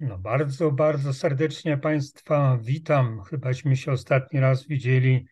[0.00, 3.22] No bardzo, bardzo serdecznie Państwa witam.
[3.22, 5.26] Chybaśmy się ostatni raz widzieli,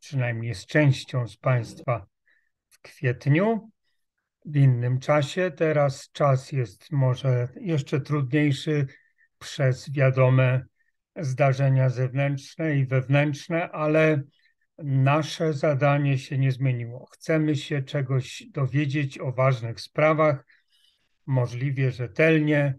[0.00, 2.06] przynajmniej z częścią z Państwa
[2.68, 3.70] w kwietniu,
[4.44, 5.50] w innym czasie.
[5.56, 8.86] Teraz czas jest może jeszcze trudniejszy
[9.38, 10.66] przez wiadome
[11.16, 14.22] zdarzenia zewnętrzne i wewnętrzne, ale
[14.78, 17.06] nasze zadanie się nie zmieniło.
[17.06, 20.44] Chcemy się czegoś dowiedzieć o ważnych sprawach,
[21.26, 22.74] możliwie rzetelnie,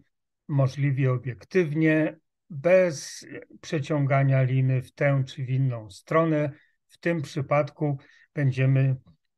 [0.47, 2.17] możliwie obiektywnie,
[2.49, 3.25] bez
[3.61, 6.51] przeciągania liny w tę czy w inną stronę.
[6.88, 7.97] W tym przypadku
[8.33, 8.95] będziemy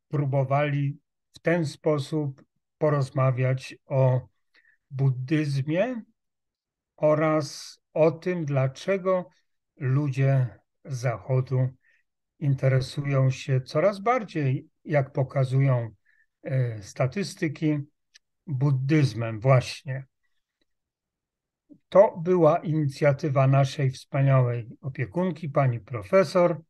[0.07, 0.99] próbowali
[1.33, 2.43] w ten sposób
[2.77, 4.27] porozmawiać o
[4.91, 6.01] buddyzmie
[6.97, 9.29] oraz o tym, dlaczego
[9.77, 10.47] ludzie
[10.85, 11.69] Zachodu
[12.39, 15.89] interesują się coraz bardziej, jak pokazują
[16.43, 17.77] e, statystyki,
[18.47, 20.05] buddyzmem właśnie.
[21.89, 26.61] To była inicjatywa naszej wspaniałej opiekunki, pani profesor,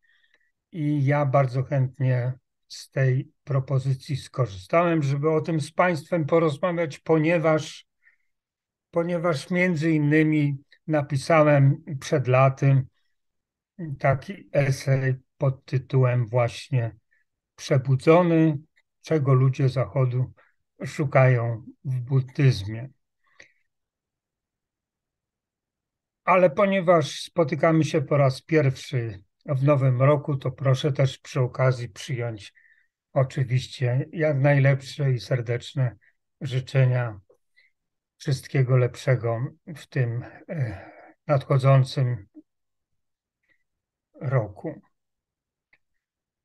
[0.72, 2.34] i ja bardzo chętnie
[2.68, 7.88] z tej propozycji skorzystałem, żeby o tym z Państwem porozmawiać, ponieważ,
[8.92, 12.86] ponieważ między innymi napisałem przed laty
[14.00, 16.96] taki esej pod tytułem właśnie
[17.56, 18.58] Przebudzony,
[19.02, 20.34] czego ludzie Zachodu
[20.86, 22.90] szukają w buddyzmie.
[26.30, 31.90] Ale ponieważ spotykamy się po raz pierwszy w nowym roku, to proszę też przy okazji
[31.90, 32.54] przyjąć
[33.14, 35.96] oczywiście jak najlepsze i serdeczne
[36.42, 37.20] życzenia
[38.18, 40.92] wszystkiego lepszego w tym e,
[41.28, 42.28] nadchodzącym
[44.22, 44.82] roku.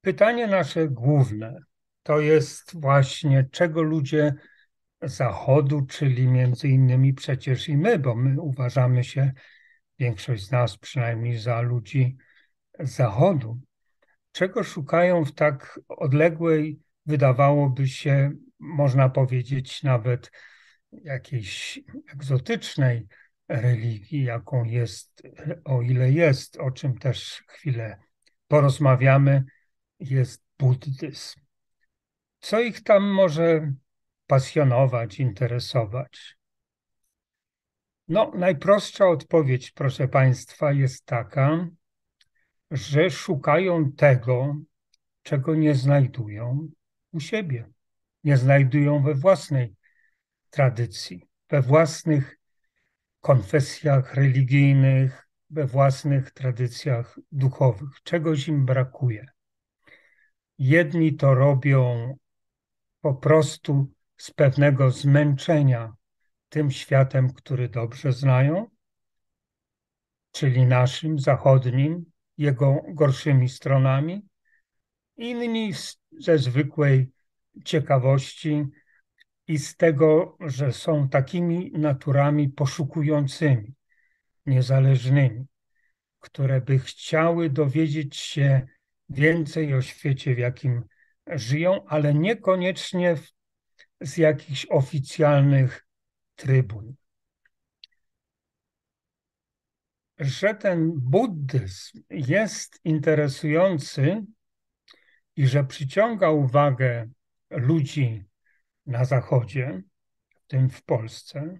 [0.01, 1.59] Pytanie nasze główne
[2.03, 4.35] to jest właśnie, czego ludzie
[5.03, 9.33] Zachodu, czyli między innymi przecież i my, bo my uważamy się,
[9.99, 12.17] większość z nas przynajmniej, za ludzi
[12.79, 13.61] Zachodu,
[14.33, 20.31] czego szukają w tak odległej, wydawałoby się, można powiedzieć, nawet
[20.93, 21.81] jakiejś
[22.13, 23.07] egzotycznej
[23.49, 25.23] religii, jaką jest,
[25.65, 27.99] o ile jest, o czym też chwilę
[28.49, 29.45] porozmawiamy,
[30.01, 31.41] jest buddyzm.
[32.41, 33.73] Co ich tam może
[34.27, 36.37] pasjonować, interesować?
[38.09, 41.69] No, najprostsza odpowiedź, proszę Państwa, jest taka,
[42.71, 44.57] że szukają tego,
[45.23, 46.69] czego nie znajdują
[47.13, 47.69] u siebie,
[48.25, 49.75] nie znajdują we własnej
[50.51, 52.39] tradycji, we własnych
[53.21, 58.03] konfesjach religijnych, we własnych tradycjach duchowych.
[58.03, 59.27] Czegoś im brakuje.
[60.59, 62.15] Jedni to robią
[63.01, 65.93] po prostu z pewnego zmęczenia
[66.55, 68.67] tym światem, który dobrze znają,
[70.33, 72.05] czyli naszym zachodnim,
[72.39, 74.29] jego gorszymi stronami,
[75.17, 75.73] inni
[76.21, 77.11] ze zwykłej
[77.65, 78.65] ciekawości
[79.47, 83.75] i z tego, że są takimi naturami poszukującymi,
[84.47, 85.47] niezależnymi,
[86.21, 88.67] które by chciały dowiedzieć się
[89.09, 90.85] więcej o świecie, w jakim
[91.27, 93.17] żyją, ale niekoniecznie
[94.01, 95.84] z jakichś oficjalnych
[96.37, 96.95] trybun.
[100.19, 104.25] Że ten buddyzm jest interesujący
[105.37, 107.09] i że przyciąga uwagę
[107.51, 108.25] ludzi
[108.87, 109.83] na Zachodzie,
[110.35, 111.59] w tym w Polsce,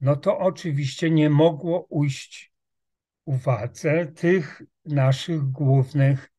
[0.00, 2.52] no to oczywiście nie mogło ujść
[3.24, 6.30] uwadze tych naszych głównych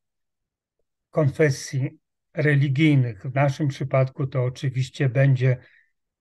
[1.09, 1.99] konfesji
[2.33, 3.25] religijnych.
[3.25, 5.57] W naszym przypadku to oczywiście będzie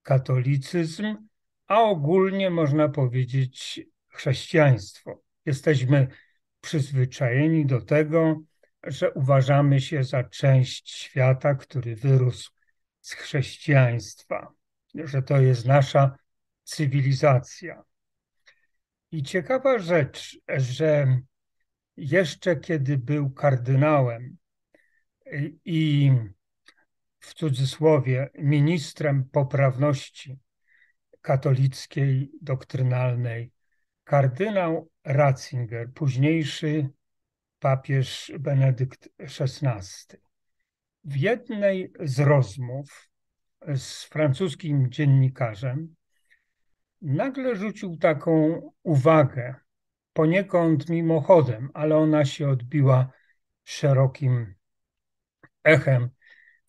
[0.04, 1.16] katolicyzm,
[1.66, 5.22] a ogólnie można powiedzieć chrześcijaństwo.
[5.46, 6.08] Jesteśmy
[6.60, 8.40] przyzwyczajeni do tego,
[8.82, 12.50] że uważamy się za część świata, który wyrósł
[13.00, 14.52] z chrześcijaństwa,
[14.94, 16.16] że to jest nasza
[16.64, 17.82] cywilizacja.
[19.12, 21.18] I ciekawa rzecz, że
[21.96, 24.36] jeszcze kiedy był kardynałem
[25.64, 26.12] i
[27.24, 30.38] w cudzysłowie ministrem poprawności
[31.20, 33.52] katolickiej, doktrynalnej,
[34.04, 36.88] kardynał Ratzinger, późniejszy
[37.58, 40.18] papież Benedykt XVI.
[41.04, 43.10] W jednej z rozmów
[43.76, 45.94] z francuskim dziennikarzem
[47.02, 49.54] nagle rzucił taką uwagę,
[50.12, 53.10] poniekąd mimochodem, ale ona się odbiła
[53.64, 54.54] szerokim
[55.64, 56.10] echem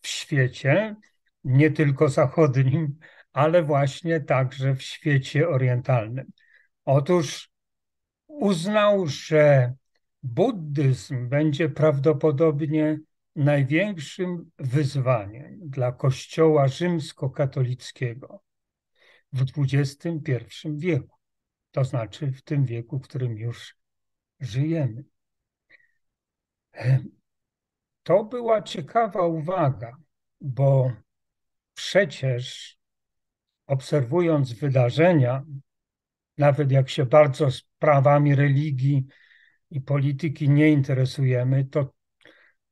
[0.06, 0.96] w świecie,
[1.44, 2.98] nie tylko zachodnim,
[3.32, 6.32] ale właśnie także w świecie orientalnym.
[6.84, 7.50] Otóż
[8.26, 9.74] uznał, że
[10.22, 12.98] buddyzm będzie prawdopodobnie
[13.36, 18.42] największym wyzwaniem dla Kościoła rzymskokatolickiego
[19.32, 20.32] w XXI
[20.76, 21.16] wieku,
[21.70, 23.76] to znaczy w tym wieku, w którym już
[24.40, 25.04] żyjemy.
[28.06, 29.96] To była ciekawa uwaga,
[30.40, 30.92] bo
[31.74, 32.76] przecież
[33.66, 35.44] obserwując wydarzenia,
[36.38, 39.06] nawet jak się bardzo sprawami religii
[39.70, 41.94] i polityki nie interesujemy, to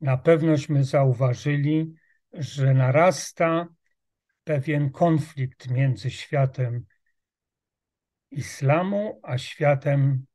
[0.01, 1.95] na pewnośmy zauważyli,
[2.33, 3.69] że narasta
[4.45, 6.85] pewien konflikt między światem
[8.31, 10.27] islamu a światem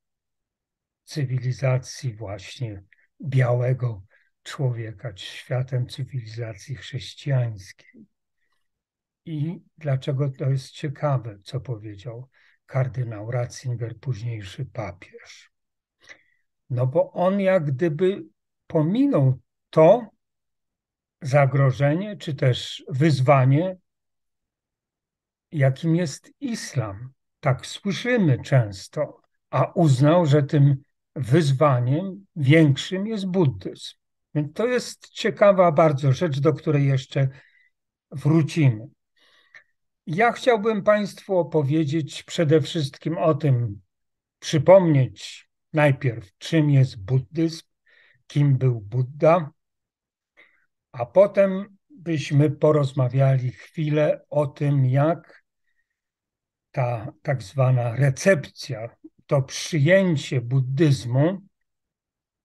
[1.04, 2.84] cywilizacji właśnie
[3.22, 4.09] białego
[4.44, 8.06] człowieka, światem cywilizacji chrześcijańskiej.
[9.26, 12.30] I dlaczego to jest ciekawe, co powiedział
[12.66, 15.52] kardynał Ratzinger, późniejszy papież?
[16.70, 18.24] No bo on jak gdyby
[18.68, 19.40] pominął
[19.70, 20.10] to
[21.22, 23.78] zagrożenie, czy też wyzwanie,
[25.52, 27.10] jakim jest islam.
[27.40, 30.84] Tak słyszymy często, a uznał, że tym
[31.16, 33.99] wyzwaniem większym jest buddyzm.
[34.36, 37.28] Więc to jest ciekawa bardzo rzecz, do której jeszcze
[38.12, 38.88] wrócimy.
[40.08, 43.82] Ja chciałbym Państwu opowiedzieć przede wszystkim o tym,
[44.40, 47.66] przypomnieć najpierw, czym jest buddyzm,
[48.28, 49.52] kim był Buddha,
[50.92, 55.44] a potem byśmy porozmawiali chwilę o tym, jak
[56.72, 58.90] ta tak zwana recepcja,
[59.26, 61.42] to przyjęcie buddyzmu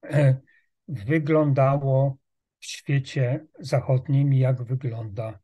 [0.02, 0.40] e,
[0.88, 2.16] wyglądało
[2.60, 5.38] w świecie zachodnim i jak wygląda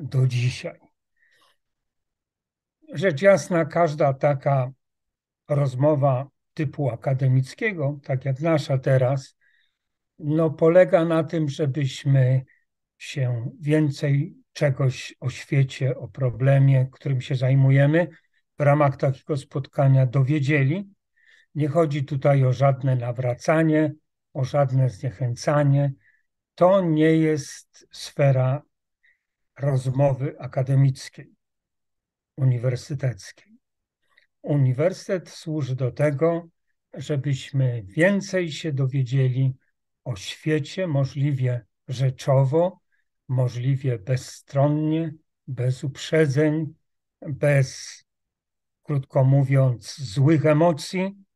[0.00, 0.80] do dzisiaj.
[2.92, 4.72] Rzecz jasna, każda taka
[5.48, 9.36] rozmowa typu akademickiego, tak jak nasza teraz,
[10.18, 12.44] no, polega na tym, żebyśmy
[12.98, 18.08] się więcej czegoś o świecie, o problemie, którym się zajmujemy,
[18.58, 20.88] w ramach takiego spotkania dowiedzieli.
[21.54, 23.92] Nie chodzi tutaj o żadne nawracanie,
[24.38, 25.92] o żadne zniechęcanie.
[26.54, 28.62] To nie jest sfera
[29.58, 31.34] rozmowy akademickiej,
[32.36, 33.58] uniwersyteckiej.
[34.42, 36.48] Uniwersytet służy do tego,
[36.94, 39.54] żebyśmy więcej się dowiedzieli
[40.04, 42.80] o świecie, możliwie rzeczowo,
[43.28, 45.14] możliwie bezstronnie,
[45.46, 46.74] bez uprzedzeń,
[47.20, 48.04] bez,
[48.82, 51.27] krótko mówiąc, złych emocji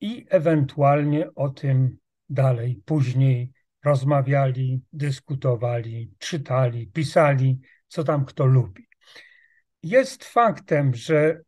[0.00, 1.98] i ewentualnie o tym
[2.28, 3.52] dalej, później
[3.84, 8.88] rozmawiali, dyskutowali, czytali, pisali, co tam kto lubi.
[9.82, 11.40] Jest faktem, że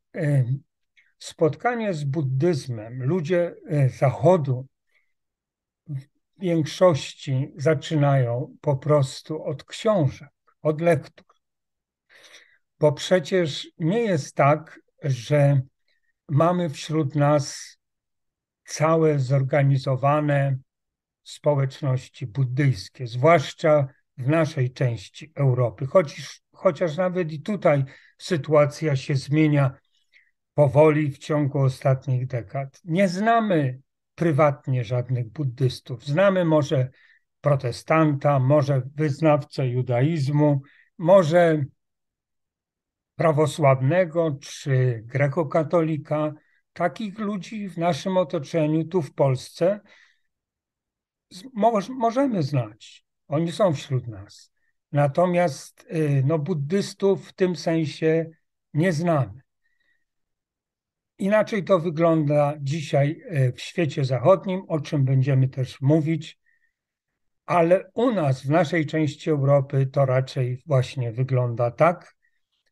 [1.18, 4.66] spotkanie z buddyzmem, ludzie e, Zachodu
[5.86, 6.00] w
[6.38, 10.30] większości zaczynają po prostu od książek,
[10.62, 11.26] od lektur.
[12.78, 15.60] Bo przecież nie jest tak, że
[16.28, 17.76] mamy wśród nas
[18.70, 20.58] całe zorganizowane
[21.22, 25.86] społeczności buddyjskie, zwłaszcza w naszej części Europy.
[25.86, 27.84] Chociaż, chociaż nawet i tutaj
[28.18, 29.74] sytuacja się zmienia
[30.54, 32.80] powoli w ciągu ostatnich dekad.
[32.84, 33.80] Nie znamy
[34.14, 36.04] prywatnie żadnych buddystów.
[36.04, 36.88] Znamy może
[37.40, 40.62] protestanta, może wyznawcę judaizmu,
[40.98, 41.64] może
[43.16, 46.32] prawosławnego czy grekokatolika.
[46.72, 49.80] Takich ludzi w naszym otoczeniu, tu w Polsce,
[51.88, 53.04] możemy znać.
[53.28, 54.52] Oni są wśród nas.
[54.92, 58.30] Natomiast y, no, buddystów w tym sensie
[58.74, 59.40] nie znamy.
[61.18, 66.38] Inaczej to wygląda dzisiaj e, w świecie zachodnim, o czym będziemy też mówić,
[67.46, 72.16] ale u nas, w naszej części Europy, to raczej właśnie wygląda tak,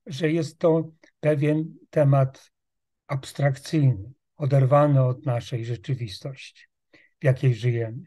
[0.07, 0.91] że jest to
[1.21, 2.51] pewien temat
[3.09, 6.67] abstrakcyjny, oderwany od naszej rzeczywistości,
[7.21, 8.05] w jakiej żyjemy.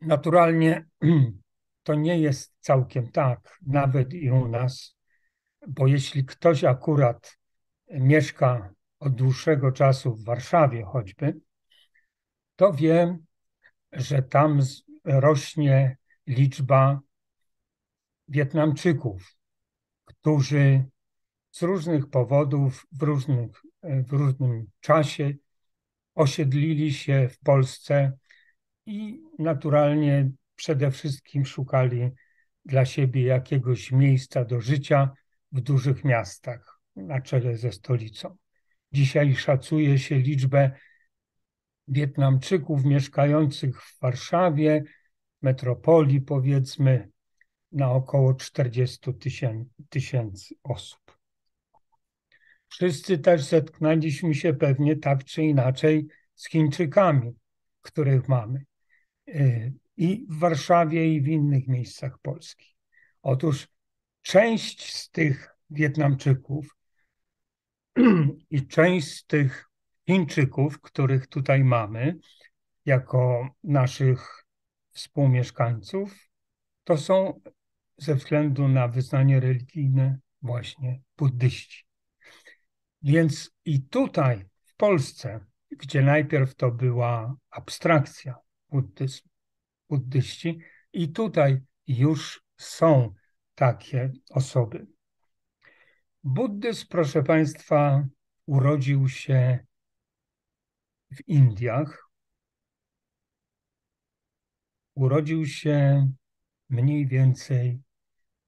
[0.00, 0.86] Naturalnie
[1.86, 4.96] to nie jest całkiem tak, nawet i u nas,
[5.68, 7.36] bo jeśli ktoś akurat
[7.90, 11.40] mieszka od dłuższego czasu w Warszawie choćby,
[12.56, 13.18] to wie,
[13.92, 14.60] że tam
[15.04, 17.00] rośnie liczba
[18.28, 19.36] Wietnamczyków,
[20.04, 20.84] którzy
[21.50, 25.34] z różnych powodów w, różnych, w różnym czasie
[26.14, 28.12] osiedlili się w Polsce
[28.86, 32.10] i naturalnie przede wszystkim szukali
[32.64, 35.10] dla siebie jakiegoś miejsca do życia
[35.52, 38.36] w dużych miastach na czele ze stolicą.
[38.92, 40.70] Dzisiaj szacuje się liczbę
[41.88, 44.84] Wietnamczyków mieszkających w Warszawie,
[45.42, 47.08] metropolii powiedzmy,
[47.72, 49.10] na około 40
[49.88, 50.99] tysięcy osób.
[52.70, 57.32] Wszyscy też zetknęliśmy się pewnie tak czy inaczej z Chińczykami,
[57.80, 58.64] których mamy
[59.28, 62.76] y, i w Warszawie, i w innych miejscach Polski.
[63.22, 63.68] Otóż
[64.22, 66.76] część z tych Wietnamczyków
[68.50, 69.68] i część z tych
[70.06, 72.18] Chińczyków, których tutaj mamy
[72.86, 74.44] jako naszych
[74.90, 76.30] współmieszkańców,
[76.84, 77.40] to są
[77.96, 81.89] ze względu na wyznanie religijne właśnie buddyści.
[83.02, 88.36] Więc i tutaj w Polsce, gdzie najpierw to była abstrakcja
[88.68, 89.28] buddyzm,
[89.88, 90.60] buddyści,
[90.92, 93.14] i tutaj już są
[93.54, 94.86] takie osoby.
[96.24, 98.06] Buddyzm, proszę Państwa,
[98.46, 99.66] urodził się
[101.12, 102.10] w Indiach.
[104.94, 106.08] Urodził się
[106.68, 107.82] mniej więcej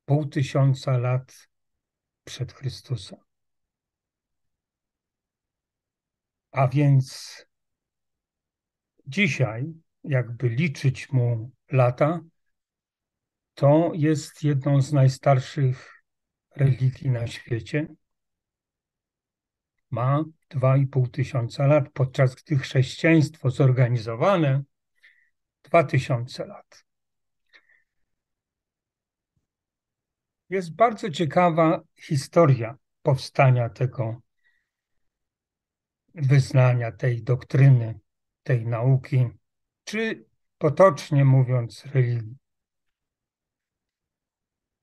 [0.05, 1.49] pół tysiąca lat
[2.25, 3.32] przed Chrystusem.
[6.53, 7.37] A więc
[9.07, 12.21] dzisiaj, jakby liczyć mu lata,
[13.55, 16.05] to jest jedną z najstarszych
[16.57, 17.87] religii na świecie.
[19.91, 24.63] Ma 2,5 tysiąca lat, podczas gdy chrześcijaństwo zorganizowane
[25.63, 26.85] 2000 lat.
[30.51, 34.22] Jest bardzo ciekawa historia powstania tego
[36.15, 38.01] wyznania, tej doktryny,
[38.43, 39.27] tej nauki,
[39.85, 40.25] czy
[40.59, 42.37] potocznie mówiąc religii.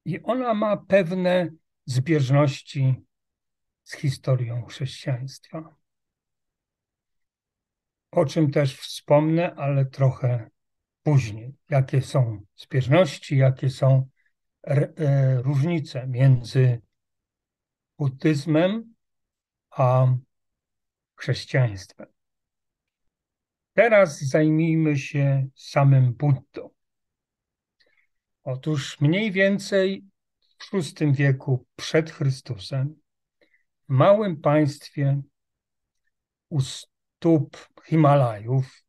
[0.06, 1.50] I ona ma pewne
[1.86, 2.96] zbieżności
[3.84, 5.76] z historią chrześcijaństwa.
[8.12, 10.50] O czym też wspomnę, ale trochę
[11.04, 11.56] później.
[11.70, 14.10] Jakie są zbieżności, jakie są
[14.64, 16.82] e, różnice między
[17.98, 18.94] buddyzmem
[19.72, 20.08] a
[21.20, 22.08] chrześcijaństwem.
[23.74, 26.70] Teraz zajmijmy się samym Buddą.
[28.44, 30.06] Otóż mniej więcej
[30.40, 32.96] w VI wieku przed Chrystusem
[33.90, 35.22] w małym państwie
[36.50, 38.84] u stóp Himalajów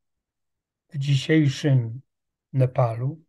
[0.89, 2.01] w dzisiejszym
[2.53, 3.25] Nepalu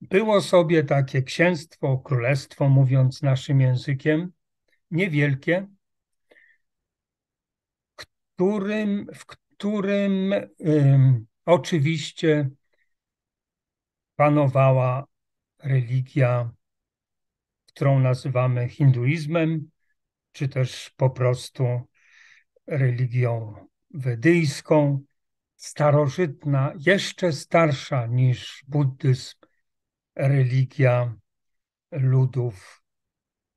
[0.00, 4.32] było sobie takie księstwo, królestwo, mówiąc naszym językiem,
[4.90, 5.66] niewielkie,
[8.40, 12.50] którym, w którym um, oczywiście
[14.16, 15.06] panowała
[15.58, 16.50] religia,
[17.66, 19.70] którą nazywamy hinduizmem,
[20.32, 21.80] czy też po prostu
[22.66, 23.54] religią
[23.90, 25.00] wedyjską,
[25.56, 29.36] starożytna, jeszcze starsza niż buddyzm,
[30.14, 31.14] religia
[31.92, 32.82] ludów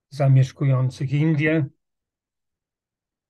[0.10, 1.66] zamieszkujących Indię,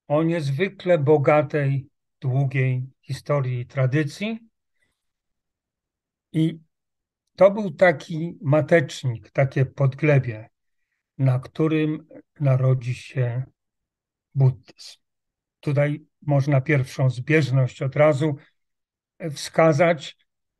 [0.07, 1.87] o niezwykle bogatej,
[2.21, 4.39] długiej historii i tradycji.
[6.31, 6.59] I
[7.35, 10.49] to był taki matecznik, takie podglebie,
[11.17, 12.07] na którym
[12.39, 13.43] narodzi się
[14.35, 14.99] buddyzm.
[15.59, 18.35] Tutaj można pierwszą zbieżność od razu
[19.31, 20.17] wskazać,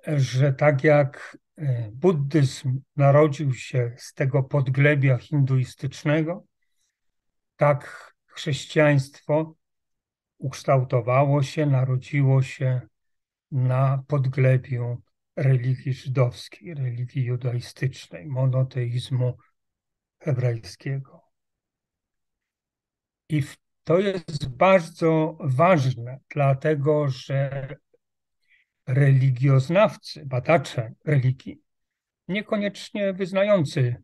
[0.07, 6.45] że tak jak e, buddyzm narodził się z tego podglebia hinduistycznego,
[7.55, 9.55] tak chrześcijaństwo
[10.37, 12.81] ukształtowało się, narodziło się
[13.51, 15.01] na podglebiu
[15.35, 19.37] religii żydowskiej, religii judaistycznej, monoteizmu
[20.19, 21.23] hebrajskiego.
[23.29, 23.43] I
[23.83, 27.67] to jest bardzo ważne, dlatego że
[28.87, 31.61] religioznawcy, badacze religii,
[32.27, 34.03] niekoniecznie wyznający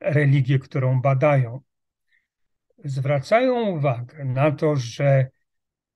[0.00, 1.60] religię, którą badają,
[2.84, 5.30] zwracają uwagę na to, że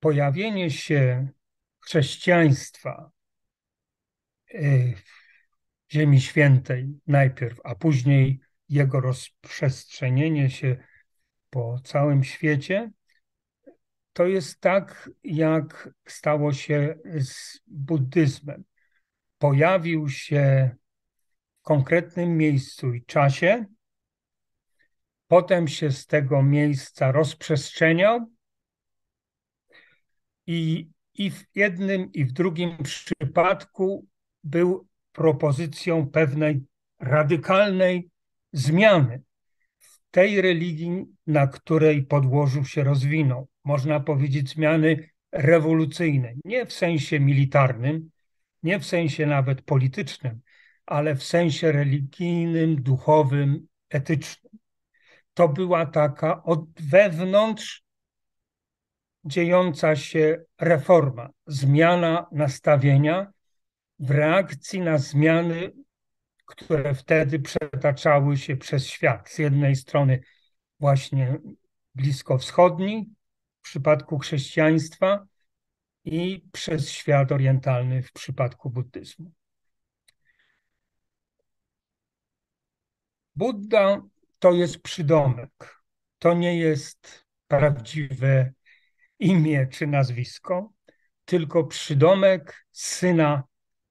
[0.01, 1.29] pojawienie się
[1.81, 3.11] chrześcijaństwa
[4.55, 4.95] y,
[5.87, 10.77] w Ziemi Świętej najpierw, a później jego rozprzestrzenienie się
[11.51, 12.91] po całym świecie,
[14.13, 18.65] to jest tak, jak stało się z buddyzmem.
[19.39, 20.71] Pojawił się
[21.61, 23.65] w konkretnym miejscu i czasie,
[25.29, 28.31] potem się z tego miejsca rozprzestrzeniał
[30.47, 34.07] i, i w jednym, i w drugim przypadku
[34.45, 36.65] był propozycją pewnej
[37.01, 38.11] radykalnej
[38.53, 39.23] zmiany
[39.79, 43.49] w tej religii, na której podłożu się rozwinął.
[43.65, 48.11] Można powiedzieć zmiany rewolucyjnej, nie w sensie militarnym,
[48.63, 50.41] nie w sensie nawet politycznym,
[50.87, 54.46] ale w sensie religijnym, duchowym, etycznym.
[55.37, 57.85] To była taka od wewnątrz
[59.25, 63.33] dziejąca się reforma, zmiana nastawienia
[63.99, 65.73] w reakcji na zmiany,
[66.45, 69.29] które wtedy przetaczały się przez świat.
[69.29, 70.21] Z jednej strony
[70.81, 71.39] właśnie
[71.95, 73.11] bliskowschodni,
[73.59, 75.27] w przypadku chrześcijaństwa,
[76.05, 79.33] i przez świat orientalny w przypadku buddyzmu.
[83.37, 84.03] Buddha
[84.39, 85.83] to jest przydomek,
[86.19, 88.53] to nie jest prawdziwe
[89.19, 90.73] imię czy nazwisko,
[91.25, 93.43] tylko przydomek syna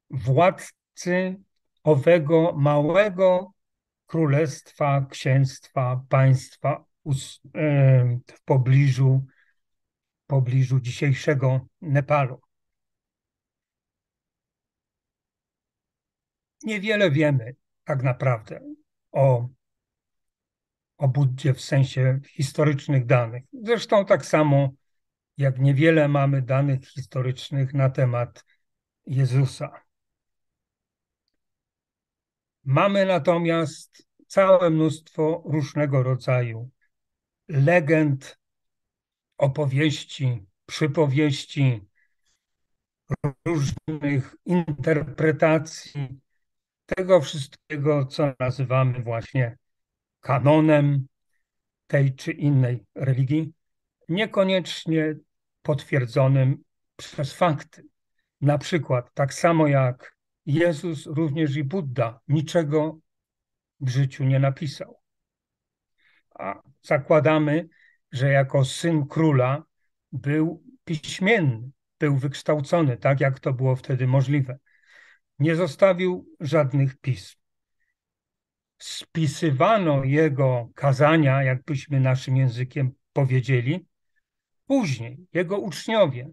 [0.09, 1.35] władcy
[1.83, 3.53] owego małego
[4.05, 6.85] królestwa, księstwa, państwa
[8.31, 9.25] w pobliżu,
[10.23, 12.41] w pobliżu dzisiejszego Nepalu.
[16.63, 18.59] Niewiele wiemy tak naprawdę
[19.11, 19.49] o,
[20.97, 23.43] o Buddzie w sensie historycznych danych.
[23.63, 24.69] Zresztą tak samo
[25.37, 28.45] jak niewiele mamy danych historycznych na temat
[29.05, 29.81] Jezusa.
[32.63, 36.69] Mamy natomiast całe mnóstwo różnego rodzaju
[37.47, 38.39] legend,
[39.37, 41.81] opowieści, przypowieści,
[43.45, 46.19] różnych interpretacji
[46.85, 49.57] tego wszystkiego, co nazywamy właśnie
[50.25, 51.08] kanonem
[51.88, 53.53] tej czy innej religii,
[54.09, 55.16] niekoniecznie
[55.61, 56.64] potwierdzonym
[56.96, 57.83] przez fakty.
[58.42, 63.00] Na przykład, tak samo jak Jezus, również i Buddha niczego
[63.79, 65.00] w życiu nie napisał.
[66.40, 67.68] A zakładamy,
[68.11, 69.64] że jako syn króla
[70.11, 74.57] był piśmienny, był wykształcony, tak jak to było wtedy możliwe.
[75.40, 77.45] Nie zostawił żadnych pism.
[78.85, 83.85] Spisywano jego kazania, jakbyśmy naszym językiem powiedzieli,
[84.65, 86.31] później, jego uczniowie.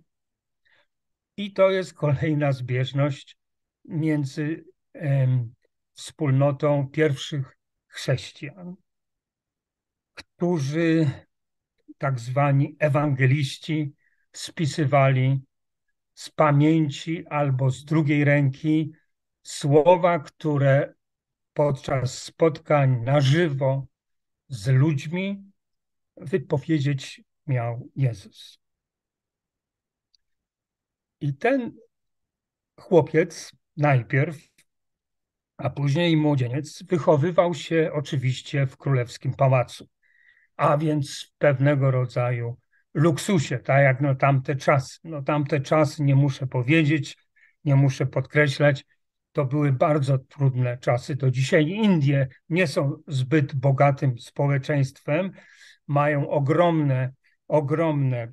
[1.37, 3.37] I to jest kolejna zbieżność
[3.85, 5.55] między em,
[5.93, 8.75] wspólnotą pierwszych chrześcijan,
[10.15, 11.11] którzy
[11.99, 13.93] tak zwani ewangeliści
[14.33, 15.41] spisywali
[16.15, 18.93] z pamięci albo z drugiej ręki
[19.43, 20.95] słowa, które
[21.55, 23.87] podczas spotkań na żywo
[24.49, 25.45] z ludźmi
[26.17, 28.59] wypowiedzieć miał Jezus.
[31.21, 31.77] I ten
[32.81, 34.49] chłopiec najpierw,
[35.57, 39.89] a później młodzieniec, wychowywał się oczywiście w królewskim pałacu,
[40.57, 42.57] a więc w pewnego rodzaju
[42.95, 44.99] luksusie, tak jak no tamte czasy.
[45.05, 47.17] No tamte czasy, nie muszę powiedzieć,
[47.65, 48.85] nie muszę podkreślać,
[49.33, 51.17] to były bardzo trudne czasy.
[51.17, 55.33] To dzisiaj Indie nie są zbyt bogatym społeczeństwem,
[55.87, 57.13] mają ogromne,
[57.49, 58.33] ogromne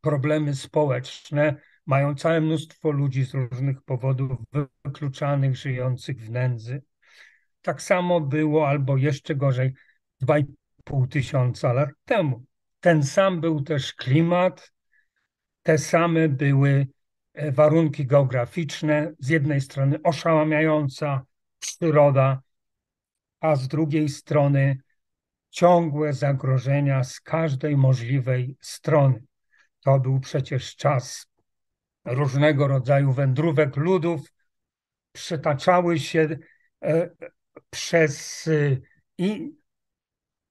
[0.00, 1.56] problemy społeczne,
[1.86, 4.38] mają całe mnóstwo ludzi z różnych powodów
[4.84, 6.82] wykluczanych, żyjących w nędzy.
[7.62, 9.74] Tak samo było, albo jeszcze gorzej,
[10.22, 12.44] 2,5 tysiąca lat temu.
[12.80, 14.72] Ten sam był też klimat,
[15.62, 16.86] te same były
[17.52, 19.12] warunki geograficzne.
[19.18, 21.24] Z jednej strony oszałamiająca
[21.58, 22.42] przyroda,
[23.40, 24.78] a z drugiej strony
[25.50, 29.22] ciągłe zagrożenia z każdej możliwej strony.
[29.80, 31.26] To był przecież czas
[32.04, 34.32] różnego rodzaju wędrówek ludów,
[35.12, 36.38] przetaczały się
[36.84, 37.10] e,
[37.70, 38.76] przez e,
[39.18, 39.56] i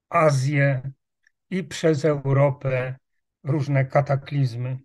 [0.10, 0.92] Azję,
[1.50, 2.96] i przez Europę
[3.44, 4.80] różne kataklizmy.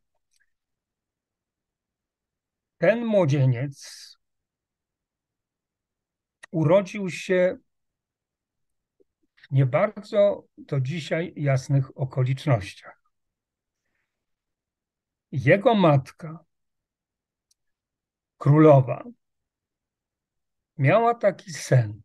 [2.80, 4.08] Ten młodzieniec
[6.50, 7.58] urodził się
[9.36, 13.12] w nie bardzo do dzisiaj jasnych okolicznościach.
[15.32, 16.44] Jego matka,
[18.38, 19.04] królowa,
[20.78, 22.02] miała taki sen,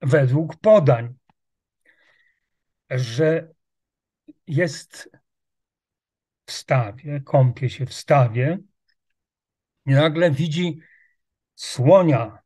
[0.00, 1.14] według podań,
[2.90, 3.54] że
[4.46, 5.10] jest
[6.46, 8.58] w stawie, kąpie się w stawie
[9.88, 10.80] i nagle widzi
[11.54, 12.38] słonia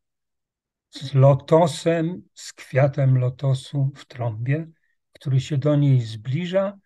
[0.90, 4.70] z lotosem, z kwiatem lotosu w trąbie,
[5.12, 6.78] który się do niej zbliża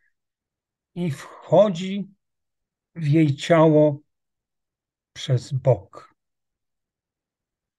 [0.95, 2.09] i wchodzi
[2.95, 4.01] w jej ciało
[5.13, 6.15] przez bok.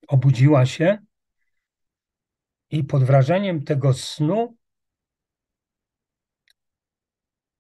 [0.07, 0.97] Obudziła się
[2.69, 4.57] I pod wrażeniem tego snu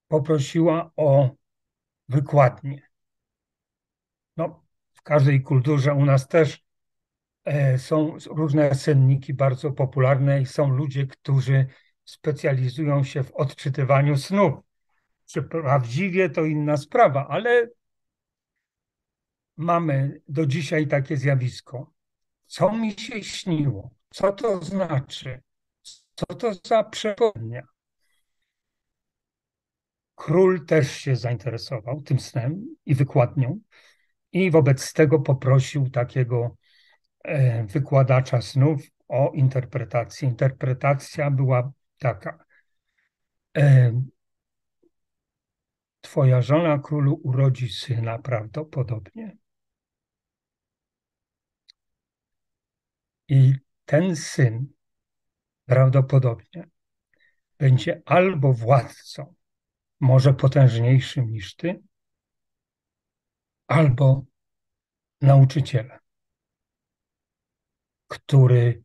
[0.07, 1.29] poprosiła o
[2.09, 2.86] wykładnię.
[5.07, 6.63] Każdej kulturze u nas też
[7.45, 11.67] e, są różne senniki bardzo popularne i są ludzie, którzy
[12.05, 14.53] specjalizują się w odczytywaniu snów.
[15.25, 17.69] Czy prawdziwie to inna sprawa, ale
[19.57, 21.93] mamy do dzisiaj takie zjawisko.
[22.45, 23.89] Co mi się śniło?
[24.09, 25.41] Co to znaczy?
[26.15, 27.67] Co to za przewodnia?
[30.15, 33.59] Król też się zainteresował tym snem i wykładnią
[34.31, 36.55] i wobec tego poprosił takiego
[37.23, 40.29] e, wykładacza snów o interpretację.
[40.29, 42.45] Interpretacja była taka.
[43.57, 44.01] E,
[46.01, 49.37] twoja żona królu urodzi syna prawdopodobnie.
[53.27, 54.67] I ten syn
[55.65, 56.69] prawdopodobnie
[57.57, 59.33] będzie albo władcą,
[59.99, 61.81] może potężniejszym niż ty,
[63.67, 64.25] albo
[65.21, 65.99] nauczycielem,
[68.07, 68.83] który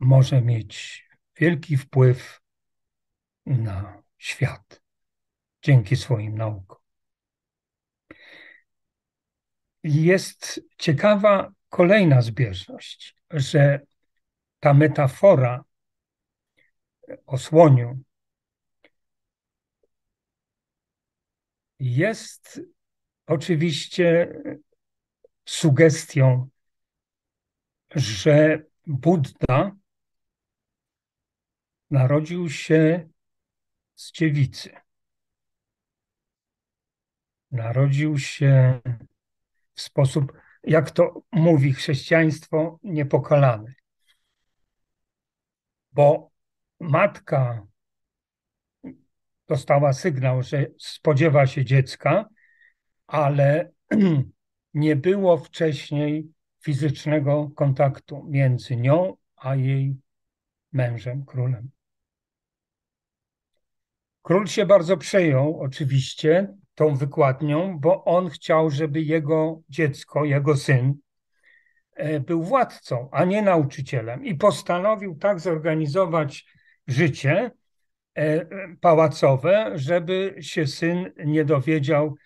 [0.00, 1.04] może mieć
[1.36, 2.40] wielki wpływ
[3.46, 4.82] na świat
[5.62, 6.78] dzięki swoim naukom.
[9.82, 13.80] Jest ciekawa kolejna zbieżność, że
[14.60, 15.64] ta metafora
[17.26, 18.02] o słoniu
[21.80, 22.60] jest
[23.28, 24.34] oczywiście
[25.44, 26.48] sugestią,
[27.94, 29.76] że Buddha
[31.90, 33.08] narodził się
[33.94, 34.70] z dziewicy.
[37.50, 38.80] Narodził się
[39.74, 43.74] w sposób, jak to mówi chrześcijaństwo, niepokalany.
[45.92, 46.30] Bo
[46.80, 47.66] matka
[49.48, 52.28] dostała sygnał, że spodziewa się dziecka,
[53.08, 53.70] ale
[54.74, 59.96] nie było wcześniej fizycznego kontaktu między nią a jej
[60.72, 61.70] mężem, królem.
[64.22, 70.94] Król się bardzo przejął, oczywiście, tą wykładnią, bo on chciał, żeby jego dziecko, jego syn
[71.94, 74.24] e, był władcą, a nie nauczycielem.
[74.24, 76.46] I postanowił tak zorganizować
[76.86, 77.50] życie
[78.14, 78.46] e,
[78.80, 82.16] pałacowe, żeby się syn nie dowiedział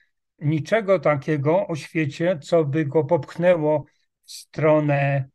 [0.42, 3.84] niczego takiego o świecie, co by go popchnęło
[4.24, 5.28] w stronę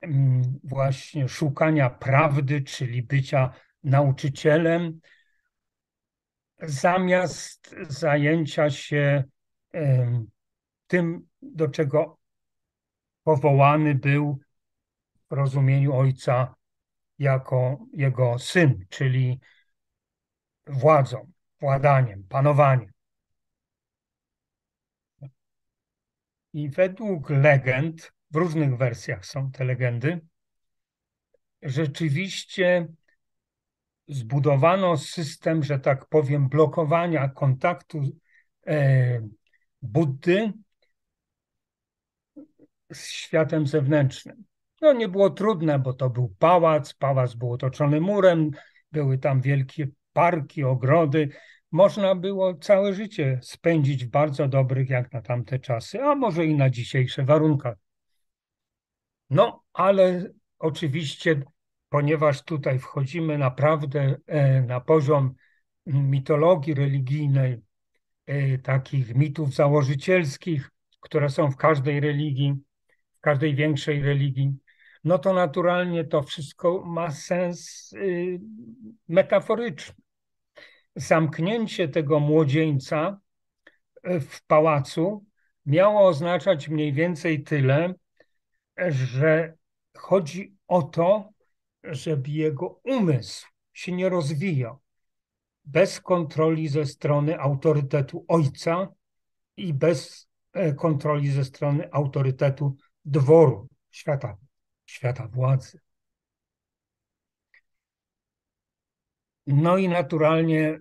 [0.00, 3.52] mm, właśnie szukania prawdy, czyli bycia
[3.84, 5.00] nauczycielem,
[6.62, 9.24] zamiast zajęcia się
[10.86, 12.18] tym, do czego
[13.22, 14.38] powołany był
[15.30, 16.54] w rozumieniu ojca
[17.18, 19.40] jako jego syn, czyli
[20.66, 22.92] władzą, władaniem, panowaniem.
[26.52, 30.20] I według legend, w różnych wersjach są te legendy,
[31.62, 32.88] rzeczywiście
[34.08, 38.02] zbudowano system, że tak powiem, blokowania kontaktu
[38.66, 39.20] e,
[39.82, 40.52] Buddy
[42.92, 44.44] z światem zewnętrznym.
[44.80, 48.50] No nie było trudne, bo to był pałac, pałac był otoczony murem,
[48.92, 51.28] były tam wielkie parki, ogrody.
[51.72, 56.54] Można było całe życie spędzić w bardzo dobrych, jak na tamte czasy, a może i
[56.54, 57.76] na dzisiejsze warunkach.
[59.30, 61.42] No, ale oczywiście
[61.90, 65.34] ponieważ tutaj wchodzimy naprawdę e, na poziom
[65.86, 67.62] mitologii religijnej,
[68.26, 72.54] e, takich mitów założycielskich, które są w każdej religii,
[73.18, 74.56] w każdej większej religii,
[75.04, 78.40] no to naturalnie to wszystko ma sens y,
[79.08, 79.94] metaforyczny.
[80.96, 83.20] Zamknięcie tego młodzieńca
[84.02, 85.24] e, w pałacu
[85.66, 87.94] miało oznaczać mniej więcej tyle,
[88.88, 89.54] że
[89.96, 91.30] chodzi o to,
[91.84, 94.78] żeby jego umysł się nie rozwijał
[95.64, 98.88] bez kontroli ze strony autorytetu ojca
[99.56, 104.36] i bez e, kontroli ze strony autorytetu dworu, świata,
[104.86, 105.80] świata władzy.
[109.46, 110.80] No i naturalnie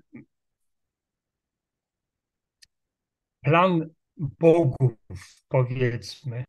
[3.41, 4.93] plan bogów,
[5.48, 6.43] powiedzmy,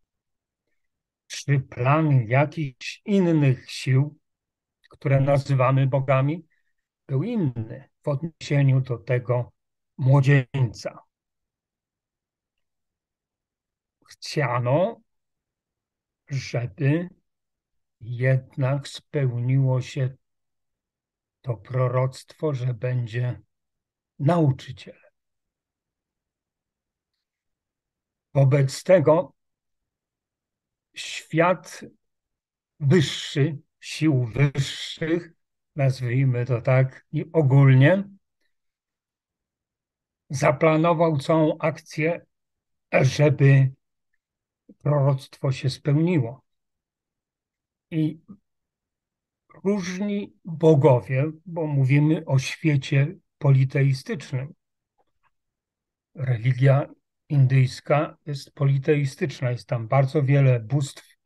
[1.27, 4.21] czy plan jakichś innych sił
[4.91, 6.47] które nazywamy bogami,
[7.07, 9.53] był inny w odniesieniu do tego
[9.99, 10.99] młodzieńca.
[14.09, 15.01] Chciano,
[16.29, 17.09] żeby
[18.01, 20.17] jednak spełniło się
[21.43, 23.41] to proroctwo, że będzie
[24.19, 25.11] nauczycielem.
[28.35, 29.33] Wobec tego
[30.95, 31.81] świat
[32.81, 35.33] wyższy, sił wyższych,
[35.77, 38.05] nazwijmy to tak i ogólnie,
[40.31, 42.27] zaplanował całą akcję,
[42.93, 43.73] żeby
[44.79, 46.45] proroctwo się spełniło.
[47.91, 48.21] I
[49.65, 54.55] różni bogowie, bo mówimy o świecie politeistycznym.
[56.15, 56.89] Religia
[57.29, 61.17] indyjska jest politeistyczna, jest tam bardzo wiele bóstw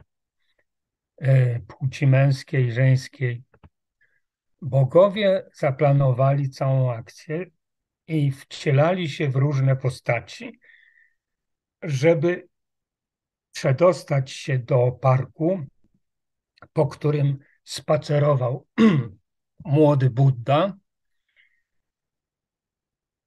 [1.17, 3.43] e, płci męskiej, żeńskiej.
[4.63, 7.47] Bogowie zaplanowali całą akcję
[8.07, 10.61] i wcielali się w różne postaci,
[11.83, 12.49] żeby
[13.53, 15.61] przedostać się do parku,
[16.73, 18.67] po którym spacerował
[19.65, 20.77] młody Buddha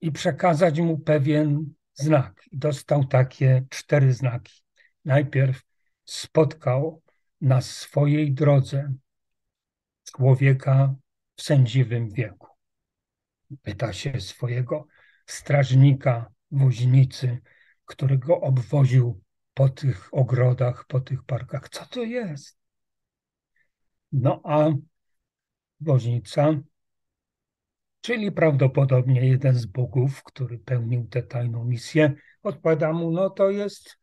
[0.01, 2.41] i przekazać mu pewien znak.
[2.51, 4.63] I dostał takie cztery znaki.
[5.05, 5.61] Najpierw
[6.05, 7.01] spotkał
[7.41, 8.93] na swojej drodze
[10.03, 10.95] człowieka
[11.35, 12.47] w sędziwym wieku.
[13.61, 14.87] Pyta się swojego
[15.25, 17.41] strażnika, woźnicy,
[17.85, 19.21] który go obwoził
[19.53, 21.69] po tych ogrodach, po tych parkach.
[21.69, 22.56] Co to jest?
[24.11, 24.69] No a
[25.79, 26.53] woźnica,
[28.01, 33.97] czyli prawdopodobnie jeden z bogów, który pełnił tę tajną misję, odpowiada mu, no to jest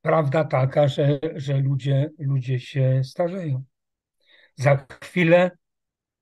[0.00, 3.64] prawda taka, że, że ludzie, ludzie się starzeją.
[4.56, 5.50] Za chwilę,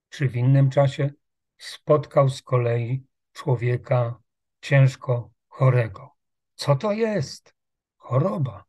[0.08, 1.10] czy w innym czasie,
[1.58, 4.18] spotkał z kolei człowieka
[4.60, 6.10] ciężko chorego.
[6.54, 7.54] Co to jest?
[7.96, 8.64] Choroba.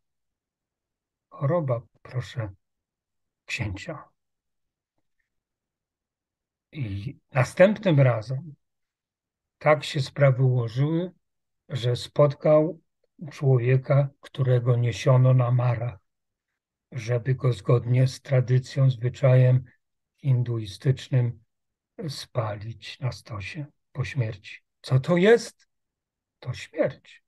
[1.28, 2.50] Choroba, proszę
[3.48, 4.08] księcia.
[6.72, 8.54] I następnym razem
[9.58, 11.12] tak się sprawy ułożyły,
[11.68, 12.80] że spotkał
[13.30, 15.98] człowieka, którego niesiono na marach,
[16.92, 19.64] żeby go zgodnie z tradycją, zwyczajem
[20.16, 21.44] hinduistycznym
[22.08, 24.58] spalić na stosie po śmierci.
[24.80, 25.68] Co to jest?
[26.38, 27.22] To śmierć.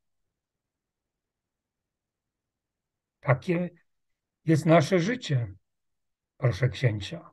[3.20, 3.70] Takie
[4.44, 5.54] jest nasze życie,
[6.40, 7.30] proszę księcia.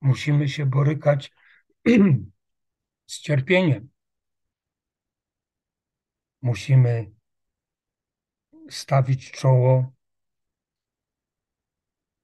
[0.00, 1.32] Musimy się borykać
[3.06, 3.88] z cierpieniem.
[6.42, 7.10] Musimy
[8.70, 9.92] stawić czoło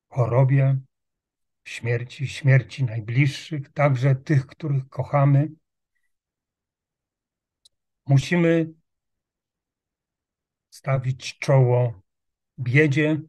[0.09, 0.79] chorobie,
[1.65, 5.49] śmierci, śmierci najbliższych, także tych, których kochamy.
[8.07, 8.75] Musimy
[10.71, 12.03] stawić czoło
[12.59, 13.21] biedzie